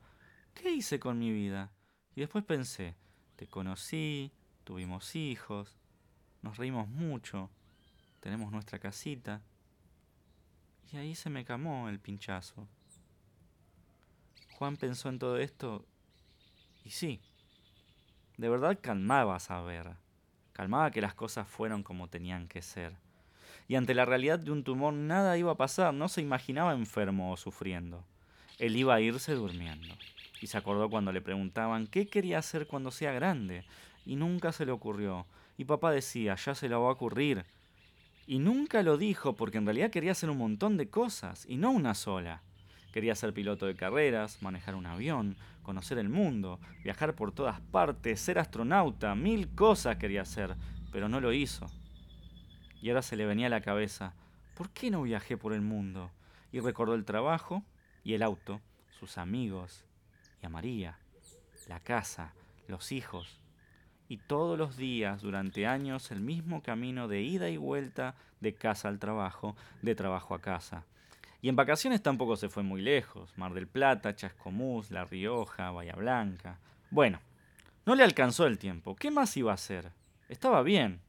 ¿qué 0.53 0.69
hice 0.69 0.99
con 0.99 1.17
mi 1.17 1.31
vida? 1.31 1.71
Y 2.15 2.19
después 2.19 2.45
pensé, 2.45 2.95
te 3.37 3.47
conocí, 3.47 4.31
tuvimos 4.63 5.15
hijos, 5.15 5.79
nos 6.43 6.57
reímos 6.57 6.89
mucho, 6.89 7.49
tenemos 8.19 8.51
nuestra 8.51 8.77
casita. 8.77 9.41
Y 10.93 10.97
ahí 10.97 11.15
se 11.15 11.31
me 11.31 11.43
camó 11.43 11.89
el 11.89 11.99
pinchazo. 11.99 12.67
Juan 14.59 14.77
pensó 14.77 15.09
en 15.09 15.17
todo 15.17 15.39
esto 15.39 15.87
y 16.83 16.91
sí, 16.91 17.19
de 18.37 18.47
verdad 18.47 18.77
calmaba 18.79 19.39
saber, 19.39 19.95
calmaba 20.53 20.91
que 20.91 21.01
las 21.01 21.15
cosas 21.15 21.47
fueron 21.47 21.81
como 21.81 22.09
tenían 22.09 22.47
que 22.47 22.61
ser. 22.61 22.95
Y 23.71 23.77
ante 23.77 23.93
la 23.93 24.03
realidad 24.03 24.37
de 24.37 24.51
un 24.51 24.65
tumor 24.65 24.93
nada 24.93 25.37
iba 25.37 25.53
a 25.53 25.55
pasar, 25.55 25.93
no 25.93 26.09
se 26.09 26.19
imaginaba 26.19 26.73
enfermo 26.73 27.31
o 27.31 27.37
sufriendo. 27.37 28.03
Él 28.59 28.75
iba 28.75 28.95
a 28.95 28.99
irse 28.99 29.33
durmiendo. 29.33 29.95
Y 30.41 30.47
se 30.47 30.57
acordó 30.57 30.89
cuando 30.89 31.13
le 31.13 31.21
preguntaban 31.21 31.87
qué 31.87 32.09
quería 32.09 32.39
hacer 32.39 32.67
cuando 32.67 32.91
sea 32.91 33.13
grande. 33.13 33.63
Y 34.05 34.17
nunca 34.17 34.51
se 34.51 34.65
le 34.65 34.73
ocurrió. 34.73 35.25
Y 35.57 35.63
papá 35.63 35.91
decía, 35.91 36.35
ya 36.35 36.53
se 36.53 36.67
lo 36.67 36.81
va 36.81 36.89
a 36.89 36.91
ocurrir. 36.91 37.45
Y 38.27 38.39
nunca 38.39 38.83
lo 38.83 38.97
dijo 38.97 39.37
porque 39.37 39.59
en 39.59 39.65
realidad 39.65 39.89
quería 39.89 40.11
hacer 40.11 40.29
un 40.29 40.39
montón 40.39 40.75
de 40.75 40.89
cosas, 40.89 41.45
y 41.47 41.55
no 41.55 41.71
una 41.71 41.95
sola. 41.95 42.41
Quería 42.91 43.15
ser 43.15 43.33
piloto 43.33 43.67
de 43.67 43.77
carreras, 43.77 44.41
manejar 44.41 44.75
un 44.75 44.85
avión, 44.85 45.37
conocer 45.63 45.97
el 45.97 46.09
mundo, 46.09 46.59
viajar 46.83 47.15
por 47.15 47.31
todas 47.31 47.61
partes, 47.61 48.19
ser 48.19 48.37
astronauta, 48.37 49.15
mil 49.15 49.47
cosas 49.55 49.95
quería 49.95 50.23
hacer, 50.23 50.57
pero 50.91 51.07
no 51.07 51.21
lo 51.21 51.31
hizo. 51.31 51.71
Y 52.81 52.89
ahora 52.89 53.01
se 53.01 53.15
le 53.15 53.25
venía 53.25 53.47
a 53.47 53.51
la 53.51 53.61
cabeza, 53.61 54.13
¿por 54.55 54.69
qué 54.71 54.89
no 54.89 55.03
viajé 55.03 55.37
por 55.37 55.53
el 55.53 55.61
mundo? 55.61 56.11
Y 56.51 56.59
recordó 56.59 56.95
el 56.95 57.05
trabajo 57.05 57.63
y 58.03 58.13
el 58.13 58.23
auto, 58.23 58.59
sus 58.99 59.17
amigos, 59.17 59.85
y 60.41 60.45
a 60.45 60.49
María, 60.49 60.97
la 61.67 61.79
casa, 61.79 62.33
los 62.67 62.91
hijos, 62.91 63.39
y 64.07 64.17
todos 64.17 64.57
los 64.57 64.75
días 64.75 65.21
durante 65.21 65.67
años 65.67 66.11
el 66.11 66.19
mismo 66.19 66.61
camino 66.61 67.07
de 67.07 67.21
ida 67.21 67.49
y 67.49 67.57
vuelta 67.57 68.15
de 68.41 68.53
casa 68.53 68.89
al 68.89 68.99
trabajo, 68.99 69.55
de 69.81 69.95
trabajo 69.95 70.35
a 70.35 70.41
casa. 70.41 70.83
Y 71.41 71.49
en 71.49 71.55
vacaciones 71.55 72.03
tampoco 72.03 72.35
se 72.35 72.49
fue 72.49 72.61
muy 72.61 72.81
lejos. 72.81 73.35
Mar 73.37 73.53
del 73.53 73.67
Plata, 73.67 74.15
Chascomús, 74.15 74.91
La 74.91 75.05
Rioja, 75.05 75.71
Bahía 75.71 75.93
Blanca. 75.93 76.59
Bueno, 76.91 77.19
no 77.85 77.95
le 77.95 78.03
alcanzó 78.03 78.45
el 78.45 78.59
tiempo. 78.59 78.95
¿Qué 78.95 79.09
más 79.09 79.35
iba 79.37 79.51
a 79.51 79.55
hacer? 79.55 79.91
Estaba 80.29 80.61
bien. 80.61 80.99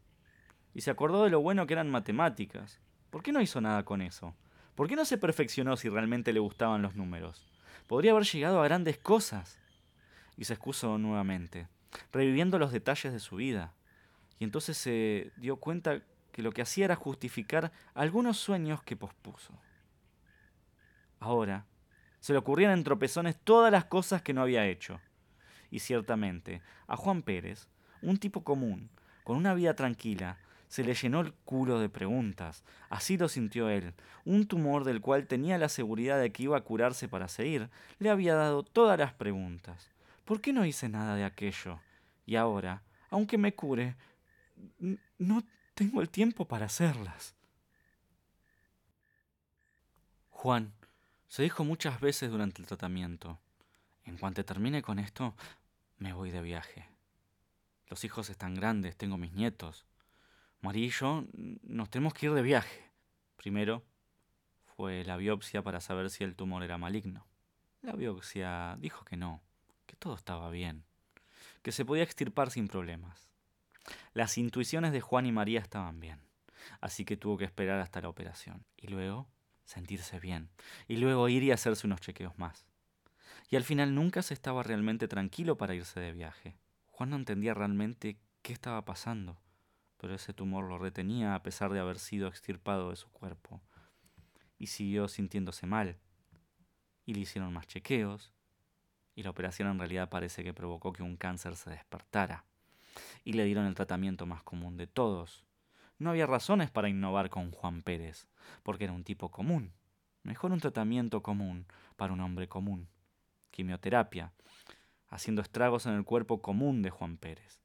Y 0.74 0.80
se 0.80 0.90
acordó 0.90 1.24
de 1.24 1.30
lo 1.30 1.40
bueno 1.40 1.66
que 1.66 1.74
eran 1.74 1.90
matemáticas. 1.90 2.80
¿Por 3.10 3.22
qué 3.22 3.32
no 3.32 3.40
hizo 3.40 3.60
nada 3.60 3.84
con 3.84 4.00
eso? 4.00 4.34
¿Por 4.74 4.88
qué 4.88 4.96
no 4.96 5.04
se 5.04 5.18
perfeccionó 5.18 5.76
si 5.76 5.88
realmente 5.88 6.32
le 6.32 6.40
gustaban 6.40 6.82
los 6.82 6.94
números? 6.94 7.46
Podría 7.86 8.12
haber 8.12 8.24
llegado 8.24 8.60
a 8.60 8.64
grandes 8.64 8.98
cosas. 8.98 9.58
Y 10.36 10.44
se 10.44 10.54
excusó 10.54 10.96
nuevamente, 10.96 11.68
reviviendo 12.10 12.58
los 12.58 12.72
detalles 12.72 13.12
de 13.12 13.20
su 13.20 13.36
vida. 13.36 13.74
Y 14.38 14.44
entonces 14.44 14.78
se 14.78 15.30
dio 15.36 15.56
cuenta 15.56 16.02
que 16.32 16.42
lo 16.42 16.52
que 16.52 16.62
hacía 16.62 16.86
era 16.86 16.96
justificar 16.96 17.70
algunos 17.94 18.38
sueños 18.38 18.82
que 18.82 18.96
pospuso. 18.96 19.52
Ahora, 21.20 21.66
se 22.20 22.32
le 22.32 22.38
ocurrían 22.38 22.72
en 22.72 22.84
tropezones 22.84 23.36
todas 23.44 23.70
las 23.70 23.84
cosas 23.84 24.22
que 24.22 24.32
no 24.32 24.42
había 24.42 24.66
hecho. 24.66 25.00
Y 25.70 25.80
ciertamente, 25.80 26.62
a 26.86 26.96
Juan 26.96 27.22
Pérez, 27.22 27.68
un 28.00 28.16
tipo 28.16 28.42
común, 28.42 28.90
con 29.22 29.36
una 29.36 29.54
vida 29.54 29.74
tranquila, 29.74 30.38
se 30.72 30.84
le 30.84 30.94
llenó 30.94 31.20
el 31.20 31.34
culo 31.34 31.80
de 31.80 31.90
preguntas. 31.90 32.64
Así 32.88 33.18
lo 33.18 33.28
sintió 33.28 33.68
él. 33.68 33.92
Un 34.24 34.46
tumor 34.46 34.84
del 34.84 35.02
cual 35.02 35.26
tenía 35.26 35.58
la 35.58 35.68
seguridad 35.68 36.18
de 36.18 36.32
que 36.32 36.44
iba 36.44 36.56
a 36.56 36.62
curarse 36.62 37.10
para 37.10 37.28
seguir, 37.28 37.68
le 37.98 38.08
había 38.08 38.34
dado 38.36 38.62
todas 38.62 38.98
las 38.98 39.12
preguntas. 39.12 39.90
¿Por 40.24 40.40
qué 40.40 40.54
no 40.54 40.64
hice 40.64 40.88
nada 40.88 41.14
de 41.14 41.24
aquello? 41.24 41.78
Y 42.24 42.36
ahora, 42.36 42.80
aunque 43.10 43.36
me 43.36 43.54
cure, 43.54 43.96
no 45.18 45.42
tengo 45.74 46.00
el 46.00 46.08
tiempo 46.08 46.48
para 46.48 46.64
hacerlas. 46.64 47.34
Juan 50.30 50.72
se 51.28 51.42
dijo 51.42 51.64
muchas 51.64 52.00
veces 52.00 52.30
durante 52.30 52.62
el 52.62 52.66
tratamiento, 52.66 53.38
en 54.06 54.16
cuanto 54.16 54.42
termine 54.42 54.80
con 54.80 54.98
esto, 54.98 55.34
me 55.98 56.14
voy 56.14 56.30
de 56.30 56.40
viaje. 56.40 56.88
Los 57.88 58.04
hijos 58.04 58.30
están 58.30 58.54
grandes, 58.54 58.96
tengo 58.96 59.18
mis 59.18 59.34
nietos. 59.34 59.84
María 60.62 60.86
y 60.86 60.90
yo 60.90 61.24
nos 61.64 61.90
tenemos 61.90 62.14
que 62.14 62.26
ir 62.26 62.32
de 62.32 62.42
viaje. 62.42 62.88
Primero 63.36 63.84
fue 64.76 65.04
la 65.04 65.16
biopsia 65.16 65.62
para 65.62 65.80
saber 65.80 66.08
si 66.08 66.22
el 66.22 66.36
tumor 66.36 66.62
era 66.62 66.78
maligno. 66.78 67.26
La 67.82 67.94
biopsia 67.94 68.76
dijo 68.78 69.04
que 69.04 69.16
no, 69.16 69.42
que 69.86 69.96
todo 69.96 70.14
estaba 70.14 70.50
bien, 70.50 70.84
que 71.62 71.72
se 71.72 71.84
podía 71.84 72.04
extirpar 72.04 72.52
sin 72.52 72.68
problemas. 72.68 73.28
Las 74.14 74.38
intuiciones 74.38 74.92
de 74.92 75.00
Juan 75.00 75.26
y 75.26 75.32
María 75.32 75.58
estaban 75.58 75.98
bien, 75.98 76.20
así 76.80 77.04
que 77.04 77.16
tuvo 77.16 77.38
que 77.38 77.44
esperar 77.44 77.80
hasta 77.80 78.00
la 78.00 78.08
operación. 78.08 78.64
Y 78.76 78.86
luego 78.86 79.28
sentirse 79.64 80.20
bien, 80.20 80.48
y 80.86 80.98
luego 80.98 81.28
ir 81.28 81.42
y 81.42 81.50
hacerse 81.50 81.88
unos 81.88 82.00
chequeos 82.00 82.38
más. 82.38 82.66
Y 83.48 83.56
al 83.56 83.64
final 83.64 83.96
nunca 83.96 84.22
se 84.22 84.32
estaba 84.32 84.62
realmente 84.62 85.08
tranquilo 85.08 85.56
para 85.56 85.74
irse 85.74 85.98
de 85.98 86.12
viaje. 86.12 86.56
Juan 86.86 87.10
no 87.10 87.16
entendía 87.16 87.52
realmente 87.52 88.16
qué 88.42 88.52
estaba 88.52 88.84
pasando, 88.84 89.41
pero 90.02 90.16
ese 90.16 90.32
tumor 90.32 90.64
lo 90.64 90.78
retenía 90.78 91.36
a 91.36 91.44
pesar 91.44 91.72
de 91.72 91.78
haber 91.78 92.00
sido 92.00 92.26
extirpado 92.26 92.90
de 92.90 92.96
su 92.96 93.08
cuerpo. 93.10 93.62
Y 94.58 94.66
siguió 94.66 95.06
sintiéndose 95.06 95.64
mal. 95.64 95.96
Y 97.06 97.14
le 97.14 97.20
hicieron 97.20 97.52
más 97.52 97.68
chequeos, 97.68 98.32
y 99.14 99.22
la 99.22 99.30
operación 99.30 99.68
en 99.68 99.78
realidad 99.78 100.08
parece 100.08 100.42
que 100.42 100.52
provocó 100.52 100.92
que 100.92 101.04
un 101.04 101.16
cáncer 101.16 101.54
se 101.54 101.70
despertara. 101.70 102.44
Y 103.22 103.34
le 103.34 103.44
dieron 103.44 103.64
el 103.66 103.76
tratamiento 103.76 104.26
más 104.26 104.42
común 104.42 104.76
de 104.76 104.88
todos, 104.88 105.44
no 106.00 106.10
había 106.10 106.26
razones 106.26 106.68
para 106.68 106.88
innovar 106.88 107.30
con 107.30 107.52
Juan 107.52 107.80
Pérez, 107.82 108.26
porque 108.64 108.82
era 108.82 108.92
un 108.92 109.04
tipo 109.04 109.30
común. 109.30 109.72
Mejor 110.24 110.50
un 110.50 110.58
tratamiento 110.58 111.22
común 111.22 111.64
para 111.94 112.12
un 112.12 112.20
hombre 112.20 112.48
común. 112.48 112.88
Quimioterapia, 113.52 114.32
haciendo 115.10 115.42
estragos 115.42 115.86
en 115.86 115.92
el 115.92 116.04
cuerpo 116.04 116.42
común 116.42 116.82
de 116.82 116.90
Juan 116.90 117.18
Pérez. 117.18 117.61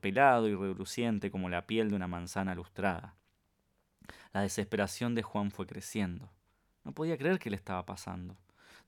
Pelado 0.00 0.48
y 0.48 0.54
reluciente 0.54 1.30
como 1.30 1.48
la 1.48 1.66
piel 1.66 1.90
de 1.90 1.96
una 1.96 2.08
manzana 2.08 2.54
lustrada. 2.54 3.14
La 4.32 4.40
desesperación 4.40 5.14
de 5.14 5.22
Juan 5.22 5.50
fue 5.50 5.66
creciendo. 5.66 6.30
No 6.84 6.92
podía 6.92 7.16
creer 7.16 7.38
que 7.38 7.50
le 7.50 7.56
estaba 7.56 7.86
pasando. 7.86 8.36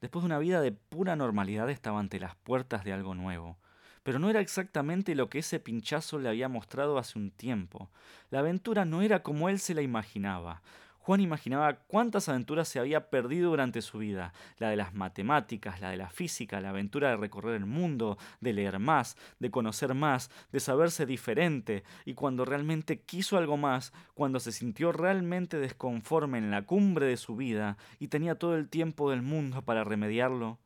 Después 0.00 0.22
de 0.22 0.26
una 0.26 0.38
vida 0.38 0.60
de 0.60 0.72
pura 0.72 1.16
normalidad 1.16 1.70
estaba 1.70 2.00
ante 2.00 2.20
las 2.20 2.34
puertas 2.34 2.84
de 2.84 2.92
algo 2.92 3.14
nuevo, 3.14 3.56
pero 4.02 4.18
no 4.18 4.28
era 4.28 4.40
exactamente 4.40 5.14
lo 5.14 5.28
que 5.28 5.38
ese 5.38 5.58
pinchazo 5.58 6.18
le 6.18 6.28
había 6.28 6.48
mostrado 6.48 6.98
hace 6.98 7.18
un 7.18 7.30
tiempo. 7.30 7.90
La 8.30 8.40
aventura 8.40 8.84
no 8.84 9.02
era 9.02 9.22
como 9.22 9.48
él 9.48 9.58
se 9.58 9.74
la 9.74 9.82
imaginaba. 9.82 10.62
Juan 11.06 11.20
imaginaba 11.20 11.76
cuántas 11.86 12.28
aventuras 12.28 12.66
se 12.66 12.80
había 12.80 13.10
perdido 13.10 13.50
durante 13.50 13.80
su 13.80 13.98
vida, 13.98 14.32
la 14.58 14.70
de 14.70 14.76
las 14.76 14.92
matemáticas, 14.92 15.80
la 15.80 15.90
de 15.90 15.96
la 15.96 16.10
física, 16.10 16.60
la 16.60 16.70
aventura 16.70 17.10
de 17.10 17.16
recorrer 17.16 17.54
el 17.54 17.64
mundo, 17.64 18.18
de 18.40 18.52
leer 18.52 18.80
más, 18.80 19.16
de 19.38 19.52
conocer 19.52 19.94
más, 19.94 20.32
de 20.50 20.58
saberse 20.58 21.06
diferente, 21.06 21.84
y 22.04 22.14
cuando 22.14 22.44
realmente 22.44 23.02
quiso 23.02 23.38
algo 23.38 23.56
más, 23.56 23.92
cuando 24.14 24.40
se 24.40 24.50
sintió 24.50 24.90
realmente 24.90 25.58
desconforme 25.58 26.38
en 26.38 26.50
la 26.50 26.62
cumbre 26.66 27.06
de 27.06 27.16
su 27.16 27.36
vida 27.36 27.76
y 28.00 28.08
tenía 28.08 28.34
todo 28.34 28.56
el 28.56 28.68
tiempo 28.68 29.08
del 29.08 29.22
mundo 29.22 29.62
para 29.62 29.84
remediarlo, 29.84 30.58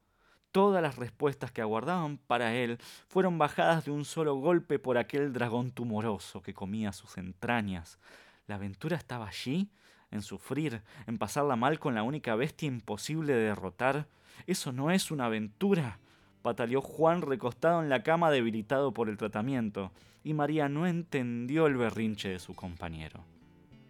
Todas 0.52 0.82
las 0.82 0.96
respuestas 0.96 1.52
que 1.52 1.60
aguardaban 1.60 2.16
para 2.16 2.54
él 2.54 2.78
fueron 3.06 3.38
bajadas 3.38 3.84
de 3.84 3.92
un 3.92 4.04
solo 4.04 4.34
golpe 4.36 4.80
por 4.80 4.98
aquel 4.98 5.32
dragón 5.32 5.70
tumoroso 5.70 6.42
que 6.42 6.54
comía 6.54 6.92
sus 6.92 7.18
entrañas. 7.18 8.00
La 8.48 8.56
aventura 8.56 8.96
estaba 8.96 9.28
allí, 9.28 9.70
en 10.10 10.22
sufrir, 10.22 10.82
en 11.06 11.18
pasarla 11.18 11.56
mal 11.56 11.78
con 11.78 11.94
la 11.94 12.02
única 12.02 12.34
bestia 12.34 12.66
imposible 12.66 13.32
de 13.32 13.44
derrotar. 13.44 14.08
Eso 14.46 14.72
no 14.72 14.90
es 14.90 15.10
una 15.10 15.26
aventura, 15.26 15.98
pataleó 16.42 16.80
Juan 16.80 17.22
recostado 17.22 17.82
en 17.82 17.88
la 17.88 18.02
cama 18.02 18.30
debilitado 18.30 18.92
por 18.92 19.08
el 19.08 19.16
tratamiento, 19.16 19.92
y 20.22 20.34
María 20.34 20.68
no 20.68 20.86
entendió 20.86 21.66
el 21.66 21.76
berrinche 21.76 22.28
de 22.28 22.38
su 22.38 22.54
compañero. 22.54 23.24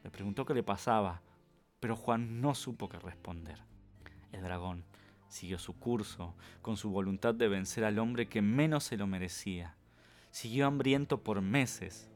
Le 0.05 0.11
preguntó 0.11 0.45
qué 0.45 0.55
le 0.55 0.63
pasaba, 0.63 1.23
pero 1.81 1.97
Juan 1.97 2.41
no 2.41 2.55
supo 2.55 2.89
qué 2.89 2.99
responder. 2.99 3.59
El 4.33 4.43
dragón, 4.43 4.85
Siguió 5.31 5.61
su 5.61 5.79
curso, 5.79 6.35
con 6.61 6.77
su 6.77 6.91
voluntad 6.91 7.37
de 7.37 7.47
vencer 7.47 7.85
al 7.85 8.01
hombre 8.01 8.27
que 8.27 8.43
menos 8.43 8.83
se 8.83 8.97
lo 8.97 9.07
merecía. 9.07 9.77
Siguió 10.33 10.67
hambriento 10.67 11.23
por 11.23 11.41
meses, 11.41 12.11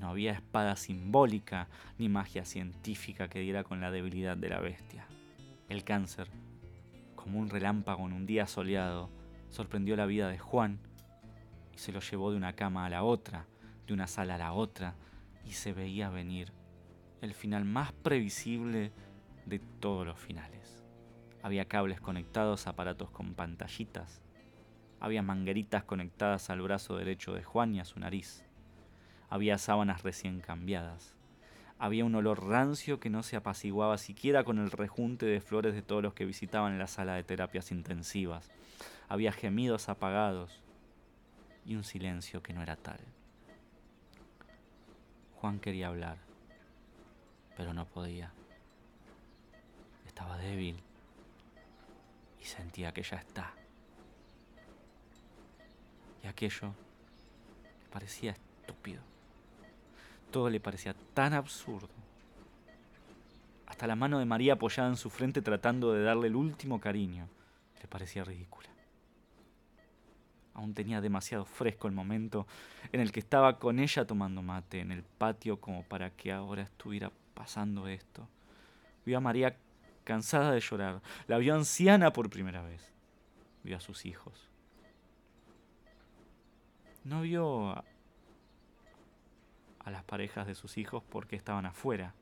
No 0.00 0.08
había 0.08 0.32
espada 0.32 0.76
simbólica 0.76 1.68
ni 1.98 2.08
magia 2.08 2.46
científica 2.46 3.28
que 3.28 3.40
diera 3.40 3.64
con 3.64 3.82
la 3.82 3.90
debilidad 3.90 4.34
de 4.34 4.48
la 4.48 4.58
bestia. 4.58 5.06
El 5.68 5.84
cáncer, 5.84 6.28
como 7.14 7.38
un 7.38 7.50
relámpago 7.50 8.06
en 8.06 8.14
un 8.14 8.24
día 8.24 8.46
soleado, 8.46 9.10
sorprendió 9.50 9.96
la 9.96 10.06
vida 10.06 10.28
de 10.28 10.38
Juan 10.38 10.78
y 11.74 11.78
se 11.78 11.92
lo 11.92 12.00
llevó 12.00 12.30
de 12.30 12.38
una 12.38 12.54
cama 12.54 12.86
a 12.86 12.90
la 12.90 13.02
otra, 13.02 13.46
de 13.86 13.92
una 13.92 14.06
sala 14.06 14.36
a 14.36 14.38
la 14.38 14.54
otra, 14.54 14.94
y 15.44 15.52
se 15.52 15.74
veía 15.74 16.08
venir 16.08 16.50
el 17.20 17.34
final 17.34 17.66
más 17.66 17.92
previsible 17.92 18.92
de 19.44 19.58
todos 19.58 20.06
los 20.06 20.18
finales. 20.18 20.82
Había 21.42 21.66
cables 21.66 22.00
conectados 22.00 22.66
a 22.66 22.70
aparatos 22.70 23.10
con 23.10 23.34
pantallitas. 23.34 24.22
Había 24.98 25.20
mangueritas 25.20 25.84
conectadas 25.84 26.48
al 26.48 26.62
brazo 26.62 26.96
derecho 26.96 27.34
de 27.34 27.44
Juan 27.44 27.74
y 27.74 27.80
a 27.80 27.84
su 27.84 28.00
nariz. 28.00 28.46
Había 29.30 29.58
sábanas 29.58 30.02
recién 30.02 30.40
cambiadas. 30.40 31.14
Había 31.78 32.04
un 32.04 32.14
olor 32.16 32.44
rancio 32.44 32.98
que 32.98 33.08
no 33.08 33.22
se 33.22 33.36
apaciguaba 33.36 33.96
siquiera 33.96 34.44
con 34.44 34.58
el 34.58 34.72
rejunte 34.72 35.24
de 35.24 35.40
flores 35.40 35.72
de 35.72 35.82
todos 35.82 36.02
los 36.02 36.14
que 36.14 36.26
visitaban 36.26 36.78
la 36.78 36.88
sala 36.88 37.14
de 37.14 37.22
terapias 37.22 37.70
intensivas. 37.70 38.50
Había 39.08 39.32
gemidos 39.32 39.88
apagados 39.88 40.60
y 41.64 41.76
un 41.76 41.84
silencio 41.84 42.42
que 42.42 42.52
no 42.52 42.62
era 42.62 42.76
tal. 42.76 42.98
Juan 45.36 45.60
quería 45.60 45.86
hablar, 45.86 46.18
pero 47.56 47.72
no 47.72 47.86
podía. 47.86 48.32
Estaba 50.06 50.36
débil 50.38 50.76
y 52.40 52.44
sentía 52.44 52.92
que 52.92 53.02
ya 53.02 53.16
está. 53.16 53.54
Y 56.22 56.26
aquello 56.26 56.74
parecía 57.90 58.32
estúpido. 58.32 59.09
Todo 60.30 60.48
le 60.50 60.60
parecía 60.60 60.94
tan 61.14 61.32
absurdo. 61.32 61.88
Hasta 63.66 63.86
la 63.86 63.96
mano 63.96 64.18
de 64.18 64.24
María 64.24 64.54
apoyada 64.54 64.88
en 64.88 64.96
su 64.96 65.10
frente 65.10 65.42
tratando 65.42 65.92
de 65.92 66.02
darle 66.02 66.28
el 66.28 66.36
último 66.36 66.80
cariño 66.80 67.28
le 67.80 67.88
parecía 67.88 68.24
ridícula. 68.24 68.68
Aún 70.54 70.74
tenía 70.74 71.00
demasiado 71.00 71.44
fresco 71.44 71.88
el 71.88 71.94
momento 71.94 72.46
en 72.92 73.00
el 73.00 73.12
que 73.12 73.20
estaba 73.20 73.58
con 73.58 73.78
ella 73.78 74.06
tomando 74.06 74.42
mate 74.42 74.80
en 74.80 74.92
el 74.92 75.02
patio 75.02 75.60
como 75.60 75.84
para 75.84 76.10
que 76.10 76.32
ahora 76.32 76.62
estuviera 76.62 77.10
pasando 77.34 77.88
esto. 77.88 78.28
Vio 79.06 79.16
a 79.16 79.20
María 79.20 79.56
cansada 80.04 80.52
de 80.52 80.60
llorar. 80.60 81.00
La 81.26 81.38
vio 81.38 81.54
anciana 81.54 82.12
por 82.12 82.28
primera 82.28 82.62
vez. 82.62 82.92
Vio 83.62 83.76
a 83.76 83.80
sus 83.80 84.04
hijos. 84.04 84.48
No 87.04 87.22
vio 87.22 87.82
a 89.90 89.92
las 89.92 90.04
parejas 90.04 90.46
de 90.46 90.54
sus 90.54 90.78
hijos 90.78 91.02
porque 91.10 91.36
estaban 91.36 91.66
afuera, 91.66 92.14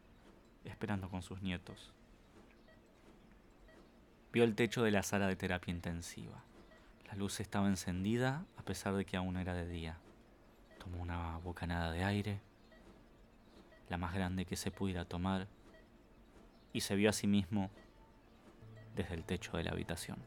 esperando 0.65 1.09
con 1.09 1.23
sus 1.23 1.43
nietos. 1.43 1.93
Vio 4.33 4.45
el 4.45 4.55
techo 4.55 4.83
de 4.83 4.91
la 4.91 5.03
sala 5.03 5.27
de 5.27 5.37
terapia 5.37 5.73
intensiva. 5.73 6.43
La 7.07 7.15
luz 7.15 7.41
estaba 7.41 7.69
encendida 7.69 8.45
a 8.57 8.63
pesar 8.63 8.95
de 8.95 9.05
que 9.05 9.17
aún 9.17 9.37
era 9.37 9.55
de 9.55 9.69
día. 9.69 9.99
Tomó 10.79 11.01
una 11.03 11.39
bocanada 11.39 11.93
de 11.93 12.05
aire, 12.05 12.41
la 13.89 13.99
más 13.99 14.15
grande 14.15 14.45
que 14.45 14.57
se 14.57 14.71
pudiera 14.71 15.05
tomar, 15.05 15.47
y 16.73 16.81
se 16.81 16.95
vio 16.97 17.11
a 17.11 17.15
sí 17.15 17.27
mismo 17.27 17.71
desde 18.95 19.15
el 19.15 19.25
techo 19.25 19.57
de 19.57 19.65
la 19.65 19.73
habitación. 19.73 20.19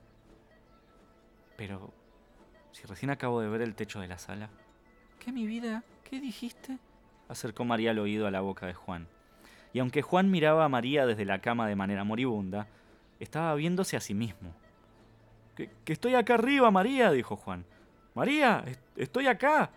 Pero, 1.58 1.94
si 2.72 2.84
recién 2.84 3.12
acabo 3.12 3.42
de 3.42 3.50
ver 3.50 3.62
el 3.62 3.76
techo 3.76 4.00
de 4.00 4.08
la 4.08 4.18
sala. 4.18 4.50
¿Qué 5.20 5.32
mi 5.32 5.46
vida? 5.46 5.84
¿Qué 6.04 6.20
dijiste? 6.20 6.80
Acercó 7.32 7.64
María 7.64 7.92
el 7.92 8.00
oído 8.00 8.28
a 8.28 8.32
la 8.32 8.42
boca 8.42 8.68
de 8.68 8.74
Juan. 8.74 9.08
Y 9.74 9.80
aunque 9.80 10.02
Juan 10.02 10.30
miraba 10.30 10.66
a 10.66 10.70
María 10.70 11.06
desde 11.06 11.26
la 11.26 11.40
cama 11.40 11.68
de 11.68 11.78
manera 11.78 12.04
moribunda, 12.04 12.68
estaba 13.20 13.56
viéndose 13.56 13.96
a 13.96 14.02
sí 14.02 14.14
mismo. 14.14 14.54
Que, 15.56 15.70
estoy 15.86 16.16
acá 16.16 16.36
arriba, 16.36 16.70
María, 16.72 17.12
dijo 17.12 17.38
Juan. 17.38 17.66
María, 18.16 18.66
estoy 18.98 19.28
acá. 19.28 19.72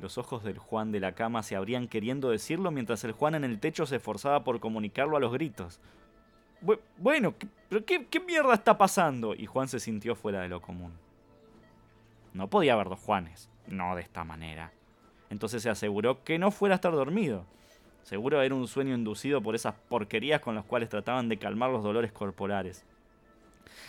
Los 0.00 0.18
ojos 0.18 0.42
del 0.42 0.58
Juan 0.58 0.90
de 0.90 1.00
la 1.00 1.12
cama 1.12 1.42
se 1.42 1.54
abrían 1.54 1.86
queriendo 1.86 2.30
decirlo 2.30 2.70
mientras 2.70 3.04
el 3.04 3.12
Juan 3.12 3.36
en 3.36 3.44
el 3.44 3.60
techo 3.60 3.86
se 3.86 3.96
esforzaba 3.96 4.42
por 4.42 4.58
comunicarlo 4.58 5.16
a 5.16 5.20
los 5.20 5.32
gritos. 5.32 5.80
Bueno, 6.98 7.34
¿pero 7.68 7.84
qué, 7.84 8.06
qué 8.06 8.18
mierda 8.18 8.54
está 8.54 8.76
pasando? 8.76 9.34
Y 9.34 9.46
Juan 9.46 9.68
se 9.68 9.78
sintió 9.78 10.16
fuera 10.16 10.40
de 10.40 10.48
lo 10.48 10.60
común. 10.60 10.92
No 12.32 12.48
podía 12.50 12.74
haber 12.74 12.88
dos 12.88 12.98
Juanes, 12.98 13.48
no 13.68 13.94
de 13.94 14.02
esta 14.02 14.24
manera. 14.24 14.72
Entonces 15.30 15.62
se 15.62 15.70
aseguró 15.70 16.22
que 16.24 16.38
no 16.38 16.50
fuera 16.50 16.74
a 16.74 16.76
estar 16.76 16.92
dormido. 16.92 17.44
Seguro 18.02 18.40
era 18.40 18.54
un 18.54 18.68
sueño 18.68 18.94
inducido 18.94 19.42
por 19.42 19.54
esas 19.54 19.74
porquerías 19.88 20.40
con 20.40 20.54
las 20.54 20.64
cuales 20.64 20.88
trataban 20.88 21.28
de 21.28 21.38
calmar 21.38 21.70
los 21.70 21.82
dolores 21.82 22.12
corporales. 22.12 22.84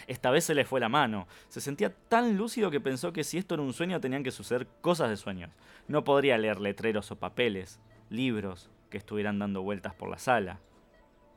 Esta 0.07 0.31
vez 0.31 0.45
se 0.45 0.55
le 0.55 0.65
fue 0.65 0.79
la 0.79 0.89
mano. 0.89 1.27
Se 1.49 1.61
sentía 1.61 1.93
tan 1.93 2.37
lúcido 2.37 2.71
que 2.71 2.79
pensó 2.79 3.13
que 3.13 3.23
si 3.23 3.37
esto 3.37 3.55
era 3.55 3.63
un 3.63 3.73
sueño 3.73 3.99
tenían 3.99 4.23
que 4.23 4.31
suceder 4.31 4.67
cosas 4.81 5.09
de 5.09 5.17
sueños. 5.17 5.51
No 5.87 6.03
podría 6.03 6.37
leer 6.37 6.59
letreros 6.59 7.11
o 7.11 7.17
papeles, 7.17 7.79
libros 8.09 8.69
que 8.89 8.97
estuvieran 8.97 9.37
dando 9.37 9.61
vueltas 9.61 9.93
por 9.93 10.09
la 10.09 10.17
sala. 10.17 10.59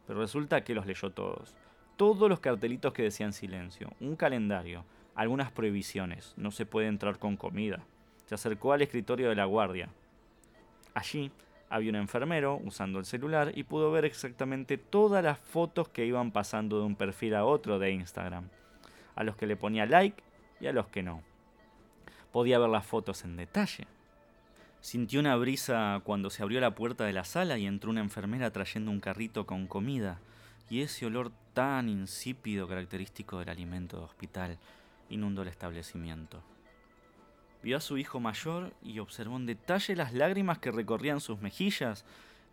Pero 0.06 0.20
resulta 0.20 0.62
que 0.64 0.74
los 0.74 0.86
leyó 0.86 1.10
todos. 1.10 1.54
Todos 1.96 2.28
los 2.28 2.40
cartelitos 2.40 2.92
que 2.92 3.02
decían 3.02 3.32
silencio, 3.32 3.92
un 4.00 4.16
calendario, 4.16 4.84
algunas 5.14 5.50
prohibiciones, 5.50 6.32
no 6.36 6.50
se 6.50 6.64
puede 6.64 6.86
entrar 6.86 7.18
con 7.18 7.36
comida, 7.36 7.84
se 8.30 8.36
acercó 8.36 8.72
al 8.72 8.80
escritorio 8.80 9.28
de 9.28 9.34
la 9.34 9.44
guardia. 9.44 9.88
Allí 10.94 11.32
había 11.68 11.90
un 11.90 11.96
enfermero 11.96 12.60
usando 12.64 13.00
el 13.00 13.04
celular 13.04 13.50
y 13.56 13.64
pudo 13.64 13.90
ver 13.90 14.04
exactamente 14.04 14.78
todas 14.78 15.24
las 15.24 15.40
fotos 15.40 15.88
que 15.88 16.06
iban 16.06 16.30
pasando 16.30 16.78
de 16.78 16.84
un 16.84 16.94
perfil 16.94 17.34
a 17.34 17.44
otro 17.44 17.80
de 17.80 17.90
Instagram, 17.90 18.48
a 19.16 19.24
los 19.24 19.34
que 19.34 19.48
le 19.48 19.56
ponía 19.56 19.84
like 19.84 20.22
y 20.60 20.68
a 20.68 20.72
los 20.72 20.86
que 20.86 21.02
no. 21.02 21.24
Podía 22.30 22.60
ver 22.60 22.68
las 22.68 22.86
fotos 22.86 23.24
en 23.24 23.36
detalle. 23.36 23.88
Sintió 24.80 25.18
una 25.18 25.34
brisa 25.34 26.00
cuando 26.04 26.30
se 26.30 26.44
abrió 26.44 26.60
la 26.60 26.76
puerta 26.76 27.06
de 27.06 27.12
la 27.12 27.24
sala 27.24 27.58
y 27.58 27.66
entró 27.66 27.90
una 27.90 28.00
enfermera 28.00 28.52
trayendo 28.52 28.92
un 28.92 29.00
carrito 29.00 29.44
con 29.44 29.66
comida, 29.66 30.20
y 30.68 30.82
ese 30.82 31.04
olor 31.04 31.32
tan 31.52 31.88
insípido 31.88 32.68
característico 32.68 33.40
del 33.40 33.48
alimento 33.48 33.96
de 33.96 34.04
hospital 34.04 34.58
inundó 35.08 35.42
el 35.42 35.48
establecimiento. 35.48 36.44
Vio 37.62 37.76
a 37.76 37.80
su 37.80 37.98
hijo 37.98 38.20
mayor 38.20 38.72
y 38.82 38.98
observó 39.00 39.36
en 39.36 39.46
detalle 39.46 39.94
las 39.94 40.12
lágrimas 40.14 40.58
que 40.58 40.70
recorrían 40.70 41.20
sus 41.20 41.40
mejillas 41.40 42.04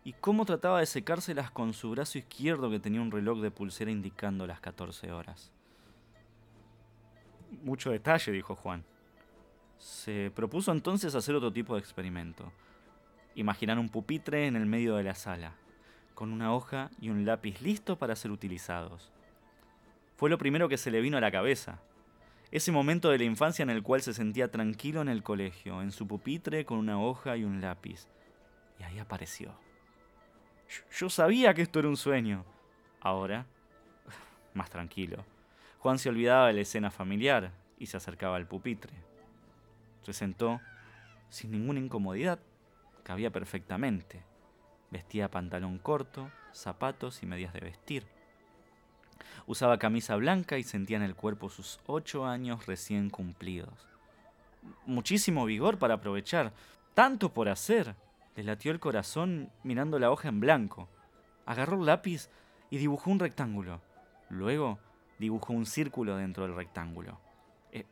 y 0.04 0.12
cómo 0.12 0.44
trataba 0.44 0.80
de 0.80 0.86
secárselas 0.86 1.50
con 1.50 1.72
su 1.72 1.90
brazo 1.90 2.18
izquierdo 2.18 2.70
que 2.70 2.80
tenía 2.80 3.00
un 3.00 3.10
reloj 3.10 3.40
de 3.40 3.50
pulsera 3.50 3.90
indicando 3.90 4.46
las 4.46 4.60
14 4.60 5.12
horas. 5.12 5.50
Mucho 7.62 7.90
detalle, 7.90 8.32
dijo 8.32 8.54
Juan. 8.54 8.84
Se 9.78 10.30
propuso 10.34 10.72
entonces 10.72 11.14
hacer 11.14 11.34
otro 11.34 11.52
tipo 11.52 11.74
de 11.74 11.80
experimento. 11.80 12.52
Imaginar 13.34 13.78
un 13.78 13.88
pupitre 13.88 14.46
en 14.46 14.56
el 14.56 14.66
medio 14.66 14.96
de 14.96 15.04
la 15.04 15.14
sala, 15.14 15.54
con 16.14 16.32
una 16.32 16.52
hoja 16.52 16.90
y 17.00 17.10
un 17.10 17.24
lápiz 17.24 17.60
listo 17.62 17.96
para 17.96 18.16
ser 18.16 18.30
utilizados. 18.30 19.10
Fue 20.16 20.28
lo 20.28 20.36
primero 20.36 20.68
que 20.68 20.78
se 20.78 20.90
le 20.90 21.00
vino 21.00 21.16
a 21.16 21.20
la 21.20 21.30
cabeza. 21.30 21.80
Ese 22.50 22.72
momento 22.72 23.10
de 23.10 23.18
la 23.18 23.24
infancia 23.24 23.62
en 23.62 23.70
el 23.70 23.82
cual 23.82 24.00
se 24.00 24.14
sentía 24.14 24.50
tranquilo 24.50 25.02
en 25.02 25.08
el 25.08 25.22
colegio, 25.22 25.82
en 25.82 25.92
su 25.92 26.06
pupitre 26.06 26.64
con 26.64 26.78
una 26.78 27.00
hoja 27.00 27.36
y 27.36 27.44
un 27.44 27.60
lápiz. 27.60 28.08
Y 28.78 28.84
ahí 28.84 28.98
apareció. 28.98 29.52
Yo 30.98 31.10
sabía 31.10 31.52
que 31.52 31.62
esto 31.62 31.78
era 31.78 31.88
un 31.88 31.96
sueño. 31.96 32.44
Ahora, 33.00 33.46
más 34.54 34.70
tranquilo. 34.70 35.24
Juan 35.78 35.98
se 35.98 36.08
olvidaba 36.08 36.48
de 36.48 36.54
la 36.54 36.60
escena 36.62 36.90
familiar 36.90 37.52
y 37.78 37.86
se 37.86 37.98
acercaba 37.98 38.36
al 38.36 38.48
pupitre. 38.48 38.92
Se 40.02 40.14
sentó 40.14 40.60
sin 41.28 41.50
ninguna 41.50 41.80
incomodidad. 41.80 42.40
Cabía 43.02 43.30
perfectamente. 43.30 44.24
Vestía 44.90 45.30
pantalón 45.30 45.78
corto, 45.78 46.30
zapatos 46.52 47.22
y 47.22 47.26
medias 47.26 47.52
de 47.52 47.60
vestir. 47.60 48.06
Usaba 49.46 49.78
camisa 49.78 50.16
blanca 50.16 50.58
y 50.58 50.62
sentía 50.62 50.96
en 50.96 51.02
el 51.02 51.14
cuerpo 51.14 51.48
sus 51.48 51.80
ocho 51.86 52.26
años 52.26 52.66
recién 52.66 53.10
cumplidos. 53.10 53.86
Muchísimo 54.86 55.44
vigor 55.44 55.78
para 55.78 55.94
aprovechar, 55.94 56.52
tanto 56.94 57.32
por 57.32 57.48
hacer. 57.48 57.94
Le 58.36 58.44
latió 58.44 58.70
el 58.72 58.80
corazón 58.80 59.50
mirando 59.62 59.98
la 59.98 60.10
hoja 60.10 60.28
en 60.28 60.40
blanco. 60.40 60.88
Agarró 61.46 61.78
el 61.78 61.86
lápiz 61.86 62.28
y 62.70 62.78
dibujó 62.78 63.10
un 63.10 63.18
rectángulo. 63.18 63.80
Luego 64.28 64.78
dibujó 65.18 65.52
un 65.52 65.66
círculo 65.66 66.16
dentro 66.16 66.44
del 66.44 66.54
rectángulo. 66.54 67.18
Eh, 67.72 67.84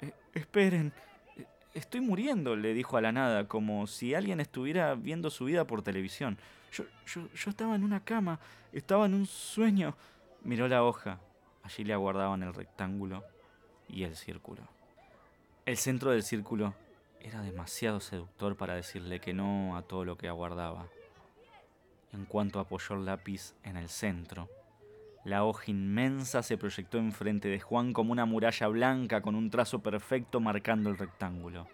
eh, 0.00 0.12
esperen, 0.32 0.92
eh, 1.36 1.46
estoy 1.72 2.00
muriendo, 2.00 2.56
le 2.56 2.74
dijo 2.74 2.96
a 2.96 3.00
la 3.00 3.12
nada, 3.12 3.46
como 3.46 3.86
si 3.86 4.14
alguien 4.14 4.40
estuviera 4.40 4.94
viendo 4.94 5.30
su 5.30 5.44
vida 5.44 5.66
por 5.66 5.82
televisión. 5.82 6.38
Yo, 6.72 6.84
yo, 7.06 7.28
yo 7.32 7.50
estaba 7.50 7.76
en 7.76 7.84
una 7.84 8.00
cama, 8.00 8.40
estaba 8.72 9.06
en 9.06 9.14
un 9.14 9.26
sueño. 9.26 9.94
Miró 10.44 10.68
la 10.68 10.84
hoja. 10.84 11.20
Allí 11.62 11.84
le 11.84 11.94
aguardaban 11.94 12.42
el 12.42 12.52
rectángulo 12.52 13.24
y 13.88 14.02
el 14.02 14.14
círculo. 14.14 14.62
El 15.64 15.78
centro 15.78 16.10
del 16.10 16.22
círculo 16.22 16.74
era 17.18 17.40
demasiado 17.40 18.00
seductor 18.00 18.54
para 18.54 18.74
decirle 18.74 19.20
que 19.20 19.32
no 19.32 19.74
a 19.76 19.82
todo 19.82 20.04
lo 20.04 20.18
que 20.18 20.28
aguardaba. 20.28 20.86
En 22.12 22.26
cuanto 22.26 22.60
apoyó 22.60 22.94
el 22.96 23.06
lápiz 23.06 23.54
en 23.62 23.78
el 23.78 23.88
centro, 23.88 24.50
la 25.24 25.44
hoja 25.44 25.70
inmensa 25.70 26.42
se 26.42 26.58
proyectó 26.58 26.98
enfrente 26.98 27.48
de 27.48 27.58
Juan 27.58 27.94
como 27.94 28.12
una 28.12 28.26
muralla 28.26 28.68
blanca 28.68 29.22
con 29.22 29.34
un 29.34 29.48
trazo 29.48 29.78
perfecto 29.78 30.38
marcando 30.38 30.90
el 30.90 30.98
rectángulo. 30.98 31.66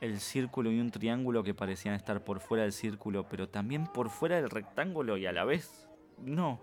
El 0.00 0.18
círculo 0.18 0.72
y 0.72 0.80
un 0.80 0.90
triángulo 0.90 1.44
que 1.44 1.54
parecían 1.54 1.94
estar 1.94 2.24
por 2.24 2.40
fuera 2.40 2.64
del 2.64 2.72
círculo, 2.72 3.28
pero 3.28 3.48
también 3.48 3.86
por 3.86 4.10
fuera 4.10 4.36
del 4.36 4.50
rectángulo 4.50 5.16
y 5.16 5.26
a 5.26 5.32
la 5.32 5.44
vez 5.44 5.86
no. 6.18 6.58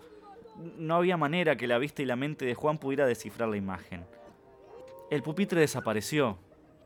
No 0.77 0.95
había 0.95 1.17
manera 1.17 1.55
que 1.55 1.67
la 1.67 1.77
vista 1.77 2.01
y 2.01 2.05
la 2.05 2.15
mente 2.15 2.45
de 2.45 2.55
Juan 2.55 2.77
pudiera 2.77 3.05
descifrar 3.05 3.49
la 3.49 3.57
imagen. 3.57 4.05
El 5.09 5.23
pupitre 5.23 5.59
desapareció. 5.59 6.37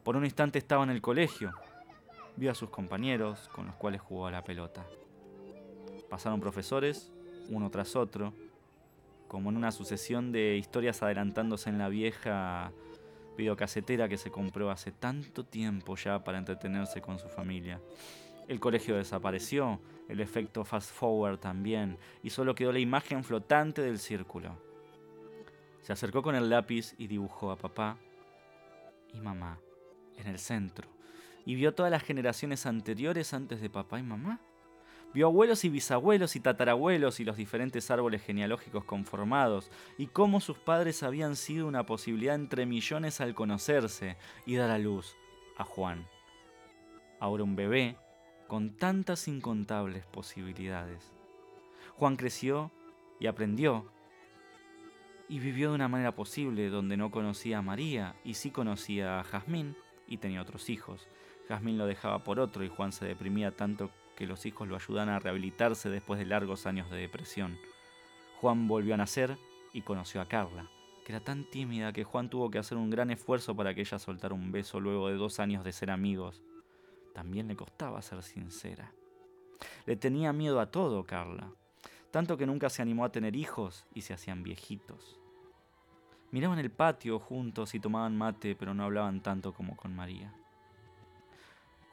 Por 0.03 0.15
un 0.15 0.25
instante 0.25 0.59
estaba 0.59 0.83
en 0.83 0.89
el 0.89 1.01
colegio. 1.01 1.51
Vio 2.35 2.51
a 2.51 2.55
sus 2.55 2.69
compañeros 2.69 3.49
con 3.53 3.65
los 3.67 3.75
cuales 3.75 4.01
jugó 4.01 4.27
a 4.27 4.31
la 4.31 4.43
pelota. 4.43 4.85
Pasaron 6.09 6.39
profesores, 6.39 7.11
uno 7.49 7.69
tras 7.69 7.95
otro 7.95 8.33
como 9.27 9.49
en 9.49 9.57
una 9.57 9.71
sucesión 9.71 10.31
de 10.31 10.57
historias 10.57 11.01
adelantándose 11.03 11.69
en 11.69 11.77
la 11.77 11.89
vieja 11.89 12.71
videocasetera 13.37 14.07
que 14.07 14.17
se 14.17 14.31
compró 14.31 14.71
hace 14.71 14.91
tanto 14.91 15.43
tiempo 15.43 15.95
ya 15.95 16.23
para 16.23 16.37
entretenerse 16.37 17.01
con 17.01 17.19
su 17.19 17.27
familia. 17.27 17.81
El 18.47 18.59
colegio 18.59 18.95
desapareció, 18.95 19.79
el 20.07 20.19
efecto 20.19 20.63
fast 20.63 20.91
forward 20.91 21.39
también, 21.39 21.97
y 22.23 22.29
solo 22.29 22.55
quedó 22.55 22.71
la 22.71 22.79
imagen 22.79 23.23
flotante 23.23 23.81
del 23.81 23.99
círculo. 23.99 24.57
Se 25.81 25.93
acercó 25.93 26.21
con 26.21 26.35
el 26.35 26.49
lápiz 26.49 26.95
y 26.97 27.07
dibujó 27.07 27.51
a 27.51 27.57
papá 27.57 27.97
y 29.13 29.19
mamá 29.19 29.59
en 30.17 30.27
el 30.27 30.39
centro, 30.39 30.87
y 31.45 31.55
vio 31.55 31.73
todas 31.73 31.91
las 31.91 32.03
generaciones 32.03 32.65
anteriores 32.65 33.33
antes 33.33 33.61
de 33.61 33.69
papá 33.69 33.99
y 33.99 34.03
mamá. 34.03 34.39
Vio 35.13 35.27
abuelos 35.27 35.63
y 35.63 35.69
bisabuelos 35.69 36.35
y 36.35 36.41
tatarabuelos 36.41 37.19
y 37.19 37.23
los 37.23 37.37
diferentes 37.37 37.89
árboles 37.89 38.21
genealógicos 38.23 38.83
conformados, 38.83 39.71
y 39.97 40.07
cómo 40.07 40.41
sus 40.41 40.57
padres 40.57 41.03
habían 41.03 41.35
sido 41.35 41.67
una 41.67 41.85
posibilidad 41.85 42.35
entre 42.35 42.65
millones 42.65 43.21
al 43.21 43.33
conocerse 43.33 44.17
y 44.45 44.55
dar 44.55 44.71
a 44.71 44.77
luz 44.77 45.15
a 45.57 45.63
Juan. 45.63 46.05
Ahora 47.19 47.43
un 47.43 47.55
bebé 47.55 47.97
con 48.47 48.77
tantas 48.77 49.27
incontables 49.27 50.05
posibilidades. 50.05 51.11
Juan 51.95 52.15
creció 52.15 52.71
y 53.19 53.27
aprendió 53.27 53.85
y 55.27 55.39
vivió 55.39 55.69
de 55.69 55.75
una 55.75 55.87
manera 55.87 56.13
posible 56.13 56.69
donde 56.69 56.97
no 56.97 57.09
conocía 57.09 57.59
a 57.59 57.63
María 57.63 58.15
y 58.23 58.35
sí 58.35 58.51
conocía 58.51 59.19
a 59.19 59.23
Jazmín 59.23 59.75
y 60.07 60.17
tenía 60.17 60.41
otros 60.41 60.69
hijos. 60.69 61.07
Jazmín 61.47 61.77
lo 61.77 61.85
dejaba 61.85 62.23
por 62.23 62.39
otro 62.39 62.63
y 62.63 62.69
Juan 62.69 62.91
se 62.91 63.05
deprimía 63.05 63.55
tanto 63.55 63.91
que 64.15 64.27
los 64.27 64.45
hijos 64.45 64.67
lo 64.67 64.75
ayudan 64.75 65.09
a 65.09 65.19
rehabilitarse 65.19 65.89
después 65.89 66.19
de 66.19 66.25
largos 66.25 66.65
años 66.65 66.89
de 66.89 66.97
depresión. 66.97 67.57
Juan 68.39 68.67
volvió 68.67 68.93
a 68.93 68.97
nacer 68.97 69.37
y 69.73 69.81
conoció 69.81 70.21
a 70.21 70.27
Carla, 70.27 70.69
que 71.03 71.11
era 71.11 71.23
tan 71.23 71.49
tímida 71.49 71.93
que 71.93 72.03
Juan 72.03 72.29
tuvo 72.29 72.49
que 72.49 72.59
hacer 72.59 72.77
un 72.77 72.89
gran 72.89 73.11
esfuerzo 73.11 73.55
para 73.55 73.73
que 73.73 73.81
ella 73.81 73.99
soltara 73.99 74.33
un 74.33 74.51
beso 74.51 74.79
luego 74.79 75.09
de 75.09 75.15
dos 75.15 75.39
años 75.39 75.63
de 75.63 75.71
ser 75.71 75.91
amigos. 75.91 76.43
También 77.15 77.47
le 77.47 77.55
costaba 77.55 78.01
ser 78.01 78.21
sincera. 78.21 78.91
Le 79.85 79.95
tenía 79.95 80.33
miedo 80.33 80.59
a 80.59 80.69
todo, 80.69 81.05
Carla, 81.05 81.49
tanto 82.11 82.35
que 82.35 82.45
nunca 82.45 82.69
se 82.69 82.81
animó 82.81 83.05
a 83.05 83.11
tener 83.11 83.37
hijos 83.37 83.85
y 83.93 84.01
se 84.01 84.13
hacían 84.13 84.43
viejitos. 84.43 85.17
Miraban 86.31 86.59
el 86.59 86.71
patio 86.71 87.17
juntos 87.17 87.73
y 87.73 87.79
tomaban 87.79 88.17
mate, 88.17 88.53
pero 88.57 88.73
no 88.73 88.83
hablaban 88.83 89.23
tanto 89.23 89.53
como 89.53 89.77
con 89.77 89.95
María. 89.95 90.35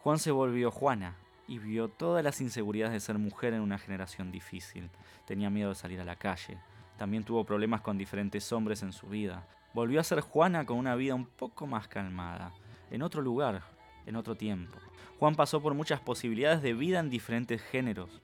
Juan 0.03 0.19
se 0.19 0.33
volvió 0.33 0.73
Juana, 0.73 1.17
y 1.47 1.61
vio 1.61 1.89
todas 1.89 2.25
las 2.25 2.41
inseguridades 2.41 2.93
de 2.93 3.01
ser 3.01 3.19
mujer 3.19 3.55
en 3.55 3.61
una 3.61 3.79
generación 3.79 4.33
difícil. 4.33 4.91
Tenía 5.25 5.51
miedo 5.51 5.69
de 5.69 5.77
salir 5.77 6.01
a 6.01 6.05
la 6.05 6.17
calle. 6.17 6.59
También 6.99 7.23
tuvo 7.23 7.45
problemas 7.45 7.81
con 7.81 7.97
diferentes 7.97 8.51
hombres 8.53 8.83
en 8.83 8.93
su 8.93 9.07
vida. 9.07 9.47
Volvió 9.73 10.01
a 10.01 10.05
ser 10.05 10.21
Juana 10.21 10.67
con 10.67 10.79
una 10.79 10.97
vida 10.97 11.15
un 11.15 11.27
poco 11.27 11.69
más 11.69 11.87
calmada, 11.87 12.53
en 12.91 13.03
otro 13.03 13.23
lugar, 13.23 13.63
en 14.07 14.17
otro 14.17 14.35
tiempo. 14.35 14.79
Juan 15.19 15.35
pasó 15.35 15.61
por 15.61 15.75
muchas 15.75 16.01
posibilidades 16.01 16.63
de 16.63 16.75
vida 16.75 17.01
en 17.01 17.11
diferentes 17.11 17.63
géneros. 17.63 18.21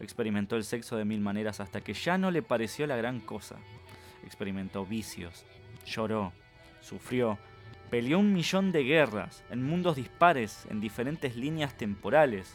Experimentó 0.00 0.56
el 0.56 0.64
sexo 0.64 0.96
de 0.96 1.04
mil 1.04 1.20
maneras 1.20 1.60
hasta 1.60 1.80
que 1.80 1.94
ya 1.94 2.18
no 2.18 2.30
le 2.30 2.42
pareció 2.42 2.86
la 2.86 2.96
gran 2.96 3.20
cosa. 3.20 3.56
Experimentó 4.24 4.86
vicios, 4.86 5.44
lloró, 5.84 6.32
sufrió, 6.80 7.38
Peleó 7.90 8.18
un 8.18 8.34
millón 8.34 8.70
de 8.70 8.84
guerras 8.84 9.42
en 9.48 9.64
mundos 9.64 9.96
dispares 9.96 10.66
en 10.68 10.78
diferentes 10.78 11.36
líneas 11.36 11.74
temporales 11.74 12.54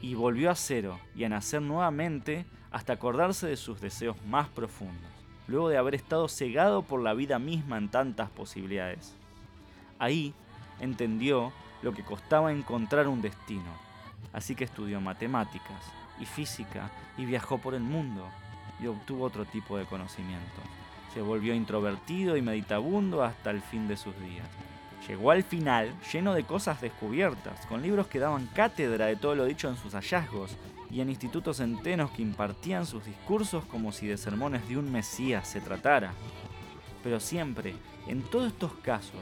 y 0.00 0.14
volvió 0.14 0.50
a 0.50 0.54
cero 0.54 1.00
y 1.16 1.24
a 1.24 1.28
nacer 1.28 1.60
nuevamente 1.62 2.46
hasta 2.70 2.92
acordarse 2.92 3.48
de 3.48 3.56
sus 3.56 3.80
deseos 3.80 4.16
más 4.26 4.48
profundos, 4.48 5.10
luego 5.48 5.68
de 5.68 5.78
haber 5.78 5.96
estado 5.96 6.28
cegado 6.28 6.82
por 6.82 7.02
la 7.02 7.12
vida 7.12 7.40
misma 7.40 7.76
en 7.76 7.88
tantas 7.88 8.30
posibilidades. 8.30 9.16
Ahí 9.98 10.32
entendió 10.80 11.52
lo 11.82 11.92
que 11.92 12.02
costaba 12.02 12.52
encontrar 12.52 13.08
un 13.08 13.22
destino, 13.22 13.72
así 14.32 14.54
que 14.54 14.64
estudió 14.64 15.00
matemáticas 15.00 15.84
y 16.18 16.26
física 16.26 16.90
y 17.16 17.24
viajó 17.24 17.58
por 17.58 17.74
el 17.74 17.82
mundo 17.82 18.26
y 18.80 18.86
obtuvo 18.86 19.24
otro 19.24 19.44
tipo 19.44 19.78
de 19.78 19.84
conocimientos 19.84 20.64
se 21.12 21.22
volvió 21.22 21.54
introvertido 21.54 22.36
y 22.36 22.42
meditabundo 22.42 23.22
hasta 23.22 23.50
el 23.50 23.60
fin 23.60 23.88
de 23.88 23.96
sus 23.96 24.18
días. 24.20 24.46
Llegó 25.08 25.30
al 25.30 25.42
final 25.42 25.92
lleno 26.12 26.34
de 26.34 26.44
cosas 26.44 26.80
descubiertas, 26.80 27.66
con 27.66 27.82
libros 27.82 28.06
que 28.06 28.18
daban 28.18 28.46
cátedra 28.48 29.06
de 29.06 29.16
todo 29.16 29.34
lo 29.34 29.44
dicho 29.44 29.68
en 29.68 29.76
sus 29.76 29.94
hallazgos, 29.94 30.56
y 30.90 31.00
en 31.00 31.08
institutos 31.08 31.58
centenos 31.58 32.10
que 32.10 32.22
impartían 32.22 32.84
sus 32.84 33.04
discursos 33.04 33.64
como 33.66 33.92
si 33.92 34.08
de 34.08 34.16
sermones 34.16 34.68
de 34.68 34.76
un 34.76 34.90
Mesías 34.90 35.48
se 35.48 35.60
tratara. 35.60 36.12
Pero 37.02 37.20
siempre, 37.20 37.74
en 38.08 38.22
todos 38.22 38.48
estos 38.48 38.72
casos, 38.74 39.20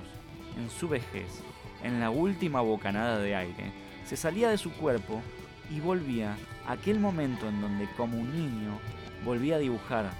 en 0.59 0.71
su 0.71 0.89
vejez, 0.89 1.43
en 1.83 2.01
la 2.01 2.11
última 2.11 2.61
bocanada 2.61 3.19
de 3.19 3.35
aire, 3.35 3.73
se 4.05 4.17
salía 4.17 4.51
de 4.51 4.59
su 4.59 4.73
cuerpo 4.73 5.23
y 5.71 5.81
volvía 5.81 6.37
a 6.67 6.73
aquel 6.73 6.99
momento 6.99 7.49
en 7.49 7.61
donde 7.61 7.89
como 7.97 8.19
un 8.19 8.33
niño 8.33 8.79
volvía 9.25 9.57
a 9.57 9.61
dibujar 9.61 10.11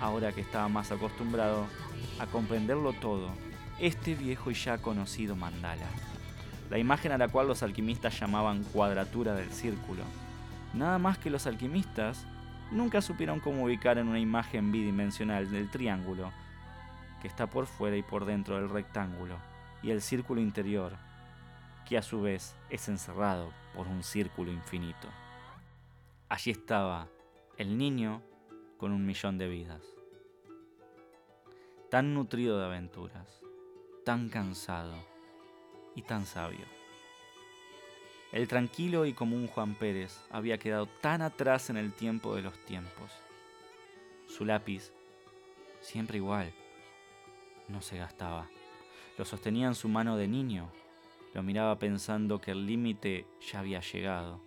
ahora 0.00 0.32
que 0.32 0.40
estaba 0.40 0.68
más 0.68 0.90
acostumbrado 0.92 1.66
a 2.18 2.26
comprenderlo 2.26 2.92
todo, 2.94 3.30
este 3.78 4.14
viejo 4.14 4.50
y 4.50 4.54
ya 4.54 4.78
conocido 4.78 5.36
mandala. 5.36 5.86
La 6.70 6.78
imagen 6.78 7.12
a 7.12 7.18
la 7.18 7.28
cual 7.28 7.48
los 7.48 7.62
alquimistas 7.62 8.18
llamaban 8.18 8.64
cuadratura 8.64 9.34
del 9.34 9.50
círculo. 9.52 10.02
Nada 10.74 10.98
más 10.98 11.18
que 11.18 11.30
los 11.30 11.46
alquimistas 11.46 12.26
nunca 12.70 13.00
supieron 13.00 13.40
cómo 13.40 13.64
ubicar 13.64 13.98
en 13.98 14.08
una 14.08 14.18
imagen 14.18 14.72
bidimensional 14.72 15.50
del 15.50 15.70
triángulo, 15.70 16.32
que 17.22 17.28
está 17.28 17.46
por 17.46 17.66
fuera 17.66 17.96
y 17.96 18.02
por 18.02 18.24
dentro 18.24 18.56
del 18.56 18.68
rectángulo, 18.68 19.36
y 19.82 19.90
el 19.90 20.02
círculo 20.02 20.40
interior, 20.40 20.96
que 21.86 21.96
a 21.96 22.02
su 22.02 22.20
vez 22.20 22.56
es 22.70 22.88
encerrado 22.88 23.52
por 23.74 23.86
un 23.86 24.02
círculo 24.02 24.50
infinito. 24.50 25.08
Allí 26.28 26.50
estaba 26.50 27.08
el 27.56 27.78
niño 27.78 28.22
con 28.78 28.92
un 28.92 29.06
millón 29.06 29.38
de 29.38 29.48
vidas. 29.48 29.82
Tan 31.90 32.14
nutrido 32.14 32.58
de 32.58 32.66
aventuras, 32.66 33.40
tan 34.04 34.28
cansado 34.28 34.96
y 35.94 36.02
tan 36.02 36.26
sabio. 36.26 36.66
El 38.32 38.48
tranquilo 38.48 39.06
y 39.06 39.12
común 39.12 39.46
Juan 39.46 39.74
Pérez 39.74 40.20
había 40.30 40.58
quedado 40.58 40.86
tan 41.00 41.22
atrás 41.22 41.70
en 41.70 41.76
el 41.76 41.92
tiempo 41.92 42.34
de 42.34 42.42
los 42.42 42.58
tiempos. 42.66 43.12
Su 44.26 44.44
lápiz, 44.44 44.92
siempre 45.80 46.18
igual, 46.18 46.52
no 47.68 47.80
se 47.80 47.96
gastaba. 47.98 48.48
Lo 49.18 49.24
sostenía 49.24 49.66
en 49.66 49.74
su 49.74 49.88
mano 49.88 50.16
de 50.16 50.28
niño. 50.28 50.70
Lo 51.32 51.42
miraba 51.42 51.78
pensando 51.78 52.40
que 52.40 52.50
el 52.50 52.66
límite 52.66 53.26
ya 53.40 53.60
había 53.60 53.80
llegado. 53.80 54.40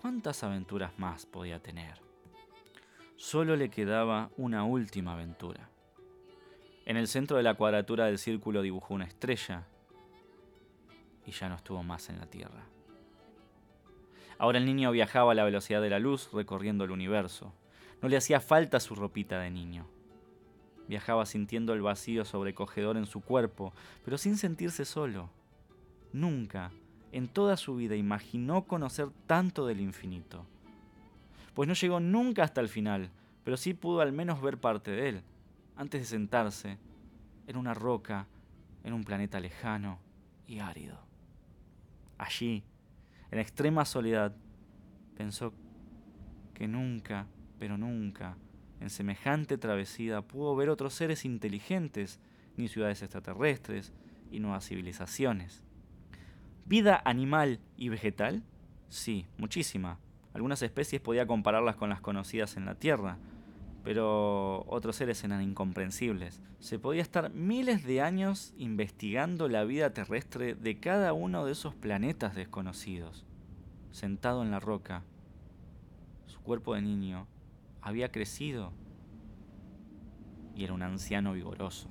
¿Cuántas 0.00 0.44
aventuras 0.44 0.98
más 0.98 1.26
podía 1.26 1.60
tener? 1.60 2.00
Solo 3.16 3.56
le 3.56 3.70
quedaba 3.70 4.30
una 4.36 4.64
última 4.64 5.14
aventura. 5.14 5.68
En 6.84 6.96
el 6.96 7.08
centro 7.08 7.36
de 7.36 7.42
la 7.42 7.54
cuadratura 7.54 8.06
del 8.06 8.18
círculo 8.18 8.62
dibujó 8.62 8.94
una 8.94 9.06
estrella 9.06 9.66
y 11.24 11.32
ya 11.32 11.48
no 11.48 11.56
estuvo 11.56 11.82
más 11.82 12.08
en 12.08 12.18
la 12.18 12.26
Tierra. 12.26 12.64
Ahora 14.38 14.58
el 14.58 14.66
niño 14.66 14.92
viajaba 14.92 15.32
a 15.32 15.34
la 15.34 15.44
velocidad 15.44 15.82
de 15.82 15.90
la 15.90 15.98
luz 15.98 16.30
recorriendo 16.32 16.84
el 16.84 16.92
universo. 16.92 17.52
No 18.02 18.08
le 18.08 18.16
hacía 18.16 18.38
falta 18.38 18.78
su 18.78 18.94
ropita 18.94 19.40
de 19.40 19.50
niño. 19.50 19.88
Viajaba 20.88 21.26
sintiendo 21.26 21.72
el 21.72 21.82
vacío 21.82 22.24
sobrecogedor 22.24 22.96
en 22.96 23.06
su 23.06 23.20
cuerpo, 23.20 23.72
pero 24.04 24.18
sin 24.18 24.36
sentirse 24.36 24.84
solo. 24.84 25.30
Nunca, 26.12 26.70
en 27.12 27.28
toda 27.28 27.56
su 27.56 27.76
vida, 27.76 27.96
imaginó 27.96 28.62
conocer 28.66 29.08
tanto 29.26 29.66
del 29.66 29.80
infinito 29.80 30.46
pues 31.56 31.66
no 31.66 31.72
llegó 31.72 32.00
nunca 32.00 32.44
hasta 32.44 32.60
el 32.60 32.68
final, 32.68 33.08
pero 33.42 33.56
sí 33.56 33.72
pudo 33.72 34.02
al 34.02 34.12
menos 34.12 34.42
ver 34.42 34.58
parte 34.58 34.90
de 34.90 35.08
él, 35.08 35.22
antes 35.74 36.02
de 36.02 36.06
sentarse 36.06 36.76
en 37.46 37.56
una 37.56 37.72
roca 37.72 38.26
en 38.84 38.92
un 38.92 39.04
planeta 39.04 39.40
lejano 39.40 39.98
y 40.46 40.58
árido. 40.58 40.98
allí, 42.18 42.62
en 43.30 43.38
extrema 43.38 43.86
soledad, 43.86 44.36
pensó 45.16 45.54
que 46.52 46.68
nunca, 46.68 47.26
pero 47.58 47.78
nunca, 47.78 48.36
en 48.80 48.90
semejante 48.90 49.58
travesía 49.58 50.22
pudo 50.22 50.54
ver 50.56 50.68
otros 50.68 50.94
seres 50.94 51.24
inteligentes, 51.24 52.20
ni 52.56 52.68
ciudades 52.68 53.02
extraterrestres, 53.02 53.92
y 54.30 54.40
nuevas 54.40 54.66
civilizaciones. 54.66 55.62
¿Vida 56.64 57.00
animal 57.04 57.60
y 57.76 57.88
vegetal? 57.88 58.42
Sí, 58.88 59.26
muchísima. 59.38 59.98
Algunas 60.34 60.62
especies 60.62 61.00
podía 61.00 61.26
compararlas 61.26 61.76
con 61.76 61.90
las 61.90 62.00
conocidas 62.00 62.56
en 62.56 62.66
la 62.66 62.74
Tierra, 62.74 63.18
pero 63.84 64.64
otros 64.66 64.96
seres 64.96 65.22
eran 65.22 65.42
incomprensibles. 65.42 66.40
Se 66.58 66.78
podía 66.78 67.02
estar 67.02 67.30
miles 67.30 67.84
de 67.84 68.02
años 68.02 68.52
investigando 68.58 69.48
la 69.48 69.64
vida 69.64 69.94
terrestre 69.94 70.54
de 70.54 70.80
cada 70.80 71.12
uno 71.12 71.46
de 71.46 71.52
esos 71.52 71.74
planetas 71.74 72.34
desconocidos. 72.34 73.24
Sentado 73.92 74.42
en 74.42 74.50
la 74.50 74.60
roca, 74.60 75.04
su 76.26 76.40
cuerpo 76.40 76.74
de 76.74 76.82
niño 76.82 77.28
había 77.86 78.10
crecido 78.10 78.72
y 80.56 80.64
era 80.64 80.72
un 80.72 80.82
anciano 80.82 81.34
vigoroso. 81.34 81.88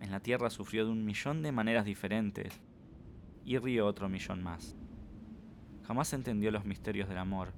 En 0.00 0.10
la 0.10 0.20
Tierra 0.20 0.48
sufrió 0.48 0.86
de 0.86 0.92
un 0.92 1.04
millón 1.04 1.42
de 1.42 1.52
maneras 1.52 1.84
diferentes 1.84 2.58
y 3.44 3.58
rió 3.58 3.86
otro 3.86 4.08
millón 4.08 4.42
más. 4.42 4.74
Jamás 5.86 6.14
entendió 6.14 6.50
los 6.52 6.64
misterios 6.64 7.06
del 7.06 7.18
amor, 7.18 7.52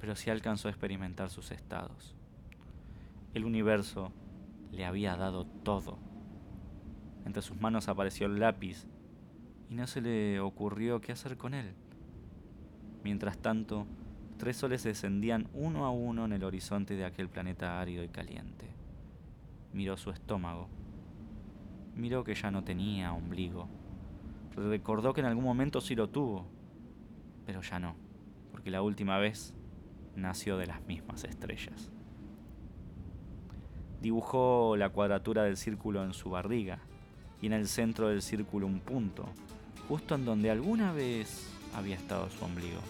pero 0.00 0.16
sí 0.16 0.30
alcanzó 0.30 0.66
a 0.66 0.72
experimentar 0.72 1.30
sus 1.30 1.52
estados. 1.52 2.16
El 3.34 3.44
universo 3.44 4.10
le 4.72 4.84
había 4.84 5.14
dado 5.14 5.46
todo. 5.46 5.96
Entre 7.24 7.40
sus 7.40 7.60
manos 7.60 7.86
apareció 7.86 8.26
el 8.26 8.40
lápiz 8.40 8.88
y 9.70 9.76
no 9.76 9.86
se 9.86 10.00
le 10.00 10.40
ocurrió 10.40 11.00
qué 11.00 11.12
hacer 11.12 11.36
con 11.36 11.54
él. 11.54 11.76
Mientras 13.04 13.38
tanto, 13.38 13.86
tres 14.38 14.56
soles 14.56 14.82
descendían 14.82 15.48
uno 15.52 15.84
a 15.86 15.90
uno 15.90 16.24
en 16.24 16.32
el 16.32 16.44
horizonte 16.44 16.94
de 16.94 17.04
aquel 17.04 17.28
planeta 17.28 17.80
árido 17.80 18.02
y 18.02 18.08
caliente. 18.08 18.66
Miró 19.72 19.96
su 19.96 20.10
estómago. 20.10 20.68
Miró 21.94 22.24
que 22.24 22.34
ya 22.34 22.50
no 22.50 22.64
tenía 22.64 23.12
ombligo. 23.12 23.68
Recordó 24.56 25.12
que 25.14 25.20
en 25.20 25.26
algún 25.26 25.44
momento 25.44 25.80
sí 25.80 25.94
lo 25.94 26.08
tuvo, 26.08 26.46
pero 27.44 27.60
ya 27.62 27.78
no, 27.78 27.96
porque 28.52 28.70
la 28.70 28.82
última 28.82 29.18
vez 29.18 29.54
nació 30.14 30.56
de 30.58 30.66
las 30.66 30.84
mismas 30.86 31.24
estrellas. 31.24 31.90
Dibujó 34.00 34.76
la 34.76 34.90
cuadratura 34.90 35.44
del 35.44 35.56
círculo 35.56 36.04
en 36.04 36.12
su 36.12 36.30
barriga 36.30 36.78
y 37.40 37.46
en 37.46 37.52
el 37.52 37.66
centro 37.66 38.08
del 38.08 38.22
círculo 38.22 38.66
un 38.66 38.80
punto, 38.80 39.26
justo 39.88 40.14
en 40.14 40.24
donde 40.24 40.50
alguna 40.50 40.92
vez 40.92 41.52
había 41.74 41.96
estado 41.96 42.30
su 42.30 42.44
ombligo. 42.44 42.80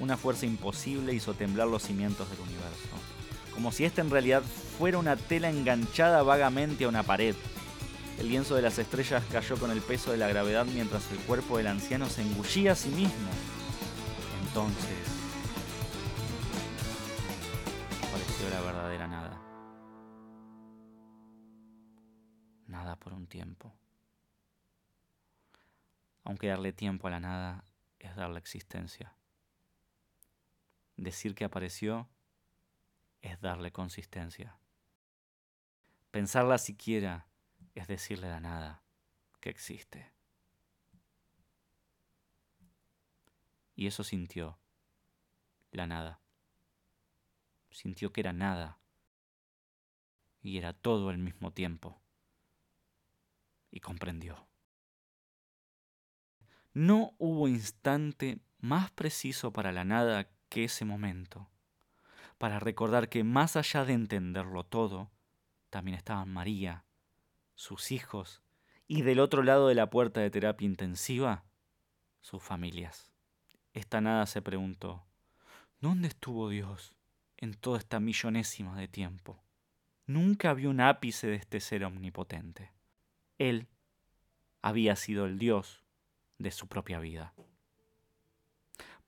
Una 0.00 0.16
fuerza 0.16 0.46
imposible 0.46 1.12
hizo 1.12 1.34
temblar 1.34 1.68
los 1.68 1.82
cimientos 1.82 2.30
del 2.30 2.40
universo, 2.40 2.88
como 3.52 3.70
si 3.70 3.84
esta 3.84 4.00
en 4.00 4.08
realidad 4.08 4.42
fuera 4.78 4.96
una 4.96 5.16
tela 5.16 5.50
enganchada 5.50 6.22
vagamente 6.22 6.84
a 6.84 6.88
una 6.88 7.02
pared. 7.02 7.36
El 8.18 8.28
lienzo 8.28 8.54
de 8.54 8.62
las 8.62 8.78
estrellas 8.78 9.22
cayó 9.30 9.58
con 9.58 9.70
el 9.70 9.82
peso 9.82 10.10
de 10.10 10.16
la 10.16 10.28
gravedad 10.28 10.64
mientras 10.64 11.10
el 11.12 11.18
cuerpo 11.18 11.58
del 11.58 11.66
anciano 11.66 12.08
se 12.08 12.22
engullía 12.22 12.72
a 12.72 12.76
sí 12.76 12.88
mismo. 12.88 13.30
Entonces 14.42 15.06
apareció 18.08 18.48
la 18.48 18.60
verdadera 18.62 19.06
nada. 19.06 19.38
Nada 22.68 22.96
por 22.96 23.12
un 23.12 23.26
tiempo. 23.26 23.74
Aunque 26.24 26.48
darle 26.48 26.72
tiempo 26.72 27.06
a 27.08 27.10
la 27.10 27.20
nada 27.20 27.64
es 27.98 28.16
darle 28.16 28.38
existencia. 28.38 29.14
Decir 31.00 31.34
que 31.34 31.46
apareció 31.46 32.10
es 33.22 33.40
darle 33.40 33.72
consistencia. 33.72 34.58
Pensarla 36.10 36.58
siquiera 36.58 37.26
es 37.74 37.88
decirle 37.88 38.28
la 38.28 38.38
nada 38.38 38.82
que 39.40 39.48
existe. 39.48 40.12
Y 43.74 43.86
eso 43.86 44.04
sintió 44.04 44.58
la 45.70 45.86
nada. 45.86 46.20
Sintió 47.70 48.12
que 48.12 48.20
era 48.20 48.34
nada 48.34 48.78
y 50.42 50.58
era 50.58 50.74
todo 50.74 51.08
al 51.08 51.16
mismo 51.16 51.50
tiempo. 51.50 51.98
Y 53.70 53.80
comprendió. 53.80 54.46
No 56.74 57.14
hubo 57.16 57.48
instante 57.48 58.38
más 58.58 58.90
preciso 58.90 59.50
para 59.50 59.72
la 59.72 59.84
nada 59.84 60.28
que 60.50 60.64
ese 60.64 60.84
momento, 60.84 61.48
para 62.36 62.60
recordar 62.60 63.08
que 63.08 63.24
más 63.24 63.56
allá 63.56 63.86
de 63.86 63.94
entenderlo 63.94 64.64
todo, 64.64 65.10
también 65.70 65.96
estaban 65.96 66.30
María, 66.30 66.84
sus 67.54 67.92
hijos 67.92 68.42
y 68.86 69.02
del 69.02 69.20
otro 69.20 69.42
lado 69.42 69.68
de 69.68 69.74
la 69.74 69.88
puerta 69.88 70.20
de 70.20 70.30
terapia 70.30 70.66
intensiva, 70.66 71.44
sus 72.20 72.42
familias. 72.42 73.10
Esta 73.72 74.00
nada 74.00 74.26
se 74.26 74.42
preguntó, 74.42 75.06
¿dónde 75.80 76.08
estuvo 76.08 76.48
Dios 76.48 76.94
en 77.36 77.54
toda 77.54 77.78
esta 77.78 78.00
millonésima 78.00 78.76
de 78.76 78.88
tiempo? 78.88 79.42
Nunca 80.06 80.50
había 80.50 80.68
un 80.68 80.80
ápice 80.80 81.28
de 81.28 81.36
este 81.36 81.60
ser 81.60 81.84
omnipotente. 81.84 82.72
Él 83.38 83.68
había 84.60 84.96
sido 84.96 85.26
el 85.26 85.38
Dios 85.38 85.84
de 86.38 86.50
su 86.50 86.66
propia 86.66 86.98
vida. 86.98 87.32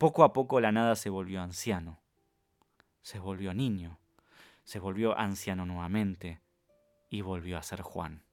Poco 0.03 0.25
a 0.25 0.33
poco 0.33 0.61
la 0.61 0.73
nada 0.73 0.97
se 0.97 1.11
volvió 1.11 1.41
anciano, 1.41 2.01
se 3.03 3.21
volvió 3.21 3.55
niño, 3.55 4.01
se 4.65 4.81
volvió 4.81 5.17
anciano 5.17 5.65
nuevamente 5.65 6.41
y 7.09 7.21
volvió 7.21 7.57
a 7.57 7.62
ser 7.62 7.83
Juan. 7.83 8.25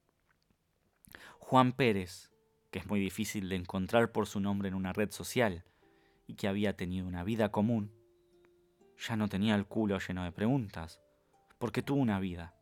Juan 1.38 1.74
Pérez, 1.74 2.32
que 2.72 2.80
es 2.80 2.88
muy 2.88 3.00
difícil 3.00 3.50
de 3.50 3.56
encontrar 3.56 4.12
por 4.12 4.26
su 4.26 4.40
nombre 4.40 4.70
en 4.70 4.74
una 4.74 4.94
red 4.94 5.12
social 5.12 5.64
y 6.26 6.34
que 6.34 6.48
había 6.48 6.76
tenido 6.76 7.06
una 7.06 7.24
vida 7.24 7.52
común, 7.52 7.94
ya 8.98 9.16
no 9.16 9.28
tenía 9.28 9.54
el 9.54 9.68
culo 9.68 10.00
lleno 10.00 10.24
de 10.24 10.32
preguntas, 10.32 11.00
porque 11.60 11.84
tuvo 11.84 12.02
una 12.02 12.20
vida 12.20 12.59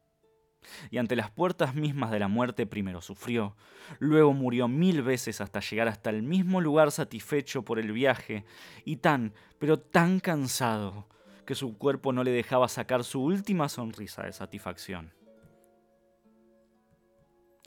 y 0.91 0.97
ante 0.97 1.15
las 1.15 1.31
puertas 1.31 1.75
mismas 1.75 2.11
de 2.11 2.19
la 2.19 2.27
muerte 2.27 2.65
primero 2.65 3.01
sufrió, 3.01 3.55
luego 3.99 4.33
murió 4.33 4.67
mil 4.67 5.01
veces 5.01 5.41
hasta 5.41 5.59
llegar 5.59 5.87
hasta 5.87 6.09
el 6.09 6.23
mismo 6.23 6.61
lugar 6.61 6.91
satisfecho 6.91 7.63
por 7.63 7.79
el 7.79 7.91
viaje, 7.91 8.45
y 8.85 8.97
tan, 8.97 9.33
pero 9.59 9.79
tan 9.79 10.19
cansado, 10.19 11.07
que 11.45 11.55
su 11.55 11.77
cuerpo 11.77 12.11
no 12.13 12.23
le 12.23 12.31
dejaba 12.31 12.67
sacar 12.67 13.03
su 13.03 13.23
última 13.23 13.69
sonrisa 13.69 14.23
de 14.23 14.33
satisfacción. 14.33 15.16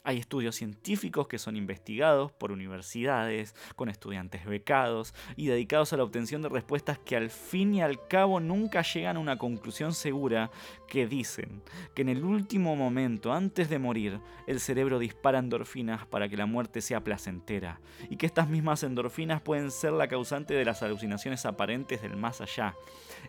Hay 0.03 0.17
estudios 0.17 0.55
científicos 0.55 1.27
que 1.27 1.37
son 1.37 1.55
investigados 1.55 2.31
por 2.31 2.51
universidades, 2.51 3.53
con 3.75 3.87
estudiantes 3.87 4.45
becados 4.45 5.13
y 5.35 5.45
dedicados 5.45 5.93
a 5.93 5.97
la 5.97 6.03
obtención 6.03 6.41
de 6.41 6.49
respuestas 6.49 6.97
que 6.97 7.15
al 7.15 7.29
fin 7.29 7.75
y 7.75 7.83
al 7.83 8.07
cabo 8.07 8.39
nunca 8.39 8.81
llegan 8.81 9.17
a 9.17 9.19
una 9.19 9.37
conclusión 9.37 9.93
segura 9.93 10.49
que 10.87 11.05
dicen 11.05 11.61
que 11.93 12.01
en 12.01 12.09
el 12.09 12.23
último 12.23 12.75
momento, 12.75 13.31
antes 13.31 13.69
de 13.69 13.77
morir, 13.77 14.19
el 14.47 14.59
cerebro 14.59 14.97
dispara 14.97 15.37
endorfinas 15.37 16.07
para 16.07 16.27
que 16.27 16.37
la 16.37 16.47
muerte 16.47 16.81
sea 16.81 17.03
placentera 17.03 17.79
y 18.09 18.17
que 18.17 18.25
estas 18.25 18.49
mismas 18.49 18.81
endorfinas 18.81 19.41
pueden 19.41 19.69
ser 19.69 19.93
la 19.93 20.07
causante 20.07 20.55
de 20.55 20.65
las 20.65 20.81
alucinaciones 20.81 21.45
aparentes 21.45 22.01
del 22.01 22.17
más 22.17 22.41
allá, 22.41 22.75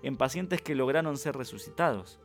en 0.03 0.17
pacientes 0.17 0.63
que 0.63 0.75
lograron 0.75 1.19
ser 1.19 1.37
resucitados. 1.37 2.19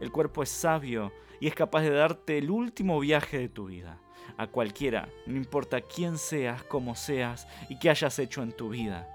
El 0.00 0.12
cuerpo 0.12 0.42
es 0.42 0.48
sabio 0.48 1.12
y 1.40 1.48
es 1.48 1.54
capaz 1.54 1.82
de 1.82 1.90
darte 1.90 2.38
el 2.38 2.50
último 2.50 3.00
viaje 3.00 3.38
de 3.38 3.48
tu 3.48 3.66
vida. 3.66 3.98
A 4.36 4.46
cualquiera, 4.46 5.08
no 5.26 5.36
importa 5.36 5.80
quién 5.80 6.18
seas, 6.18 6.62
cómo 6.64 6.94
seas 6.94 7.46
y 7.68 7.78
qué 7.78 7.90
hayas 7.90 8.18
hecho 8.18 8.42
en 8.42 8.52
tu 8.52 8.70
vida. 8.70 9.08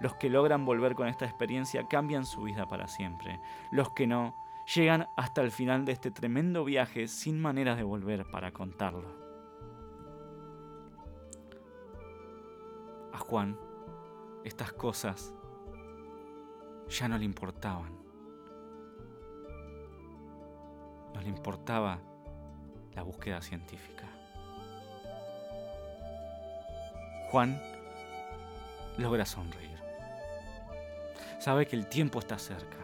Los 0.00 0.14
que 0.14 0.30
logran 0.30 0.64
volver 0.64 0.94
con 0.94 1.08
esta 1.08 1.24
experiencia 1.24 1.86
cambian 1.88 2.26
su 2.26 2.42
vida 2.42 2.66
para 2.66 2.88
siempre. 2.88 3.38
Los 3.70 3.90
que 3.92 4.06
no, 4.06 4.34
llegan 4.74 5.08
hasta 5.16 5.42
el 5.42 5.50
final 5.50 5.84
de 5.84 5.92
este 5.92 6.10
tremendo 6.10 6.64
viaje 6.64 7.08
sin 7.08 7.40
manera 7.40 7.76
de 7.76 7.82
volver 7.82 8.24
para 8.30 8.52
contarlo. 8.52 9.08
A 13.12 13.18
Juan, 13.18 13.58
estas 14.44 14.72
cosas 14.72 15.32
ya 16.88 17.08
no 17.08 17.18
le 17.18 17.24
importaban. 17.24 18.03
No 21.14 21.20
le 21.22 21.28
importaba 21.28 22.00
la 22.94 23.02
búsqueda 23.02 23.40
científica. 23.40 24.04
Juan 27.30 27.60
logra 28.98 29.24
sonreír. 29.24 29.78
Sabe 31.40 31.66
que 31.66 31.76
el 31.76 31.88
tiempo 31.88 32.18
está 32.18 32.38
cerca, 32.38 32.78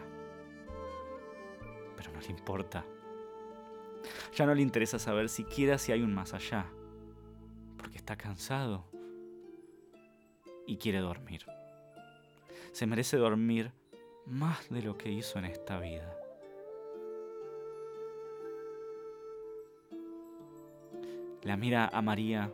pero 1.95 2.11
no 2.11 2.19
le 2.19 2.27
importa. 2.27 2.85
Ya 4.35 4.45
no 4.45 4.53
le 4.53 4.61
interesa 4.61 4.99
saber 4.99 5.29
siquiera 5.29 5.77
si 5.77 5.91
hay 5.91 6.01
un 6.01 6.13
más 6.13 6.33
allá, 6.33 6.65
porque 7.77 7.97
está 7.97 8.15
cansado 8.15 8.85
y 10.67 10.77
quiere 10.77 10.99
dormir. 10.99 11.45
Se 12.71 12.85
merece 12.85 13.17
dormir 13.17 13.71
más 14.25 14.69
de 14.69 14.81
lo 14.81 14.97
que 14.97 15.11
hizo 15.11 15.39
en 15.39 15.45
esta 15.45 15.79
vida. 15.79 16.20
La 21.43 21.57
mira 21.57 21.89
a 21.91 22.03
María 22.03 22.53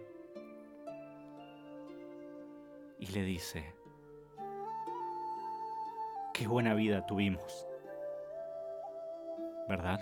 y 3.00 3.08
le 3.08 3.22
dice, 3.24 3.76
qué 6.34 6.48
buena 6.48 6.74
vida 6.74 7.06
tuvimos, 7.06 7.68
¿verdad? 9.68 10.00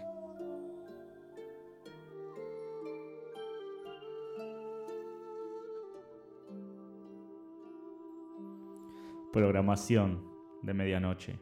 Programación 9.33 10.23
de 10.61 10.73
medianoche. 10.75 11.39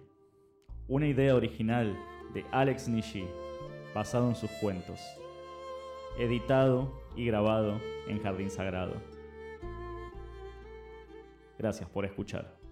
Una 0.88 1.08
idea 1.08 1.36
original 1.36 1.94
de 2.34 2.46
Alex 2.52 2.88
Nishi, 2.88 3.28
basado 3.94 4.30
en 4.30 4.36
sus 4.36 4.50
cuentos. 4.62 5.02
Editado 6.18 7.03
y 7.16 7.26
grabado 7.26 7.80
en 8.08 8.22
Jardín 8.22 8.50
Sagrado. 8.50 8.94
Gracias 11.58 11.90
por 11.90 12.06
escuchar. 12.06 12.63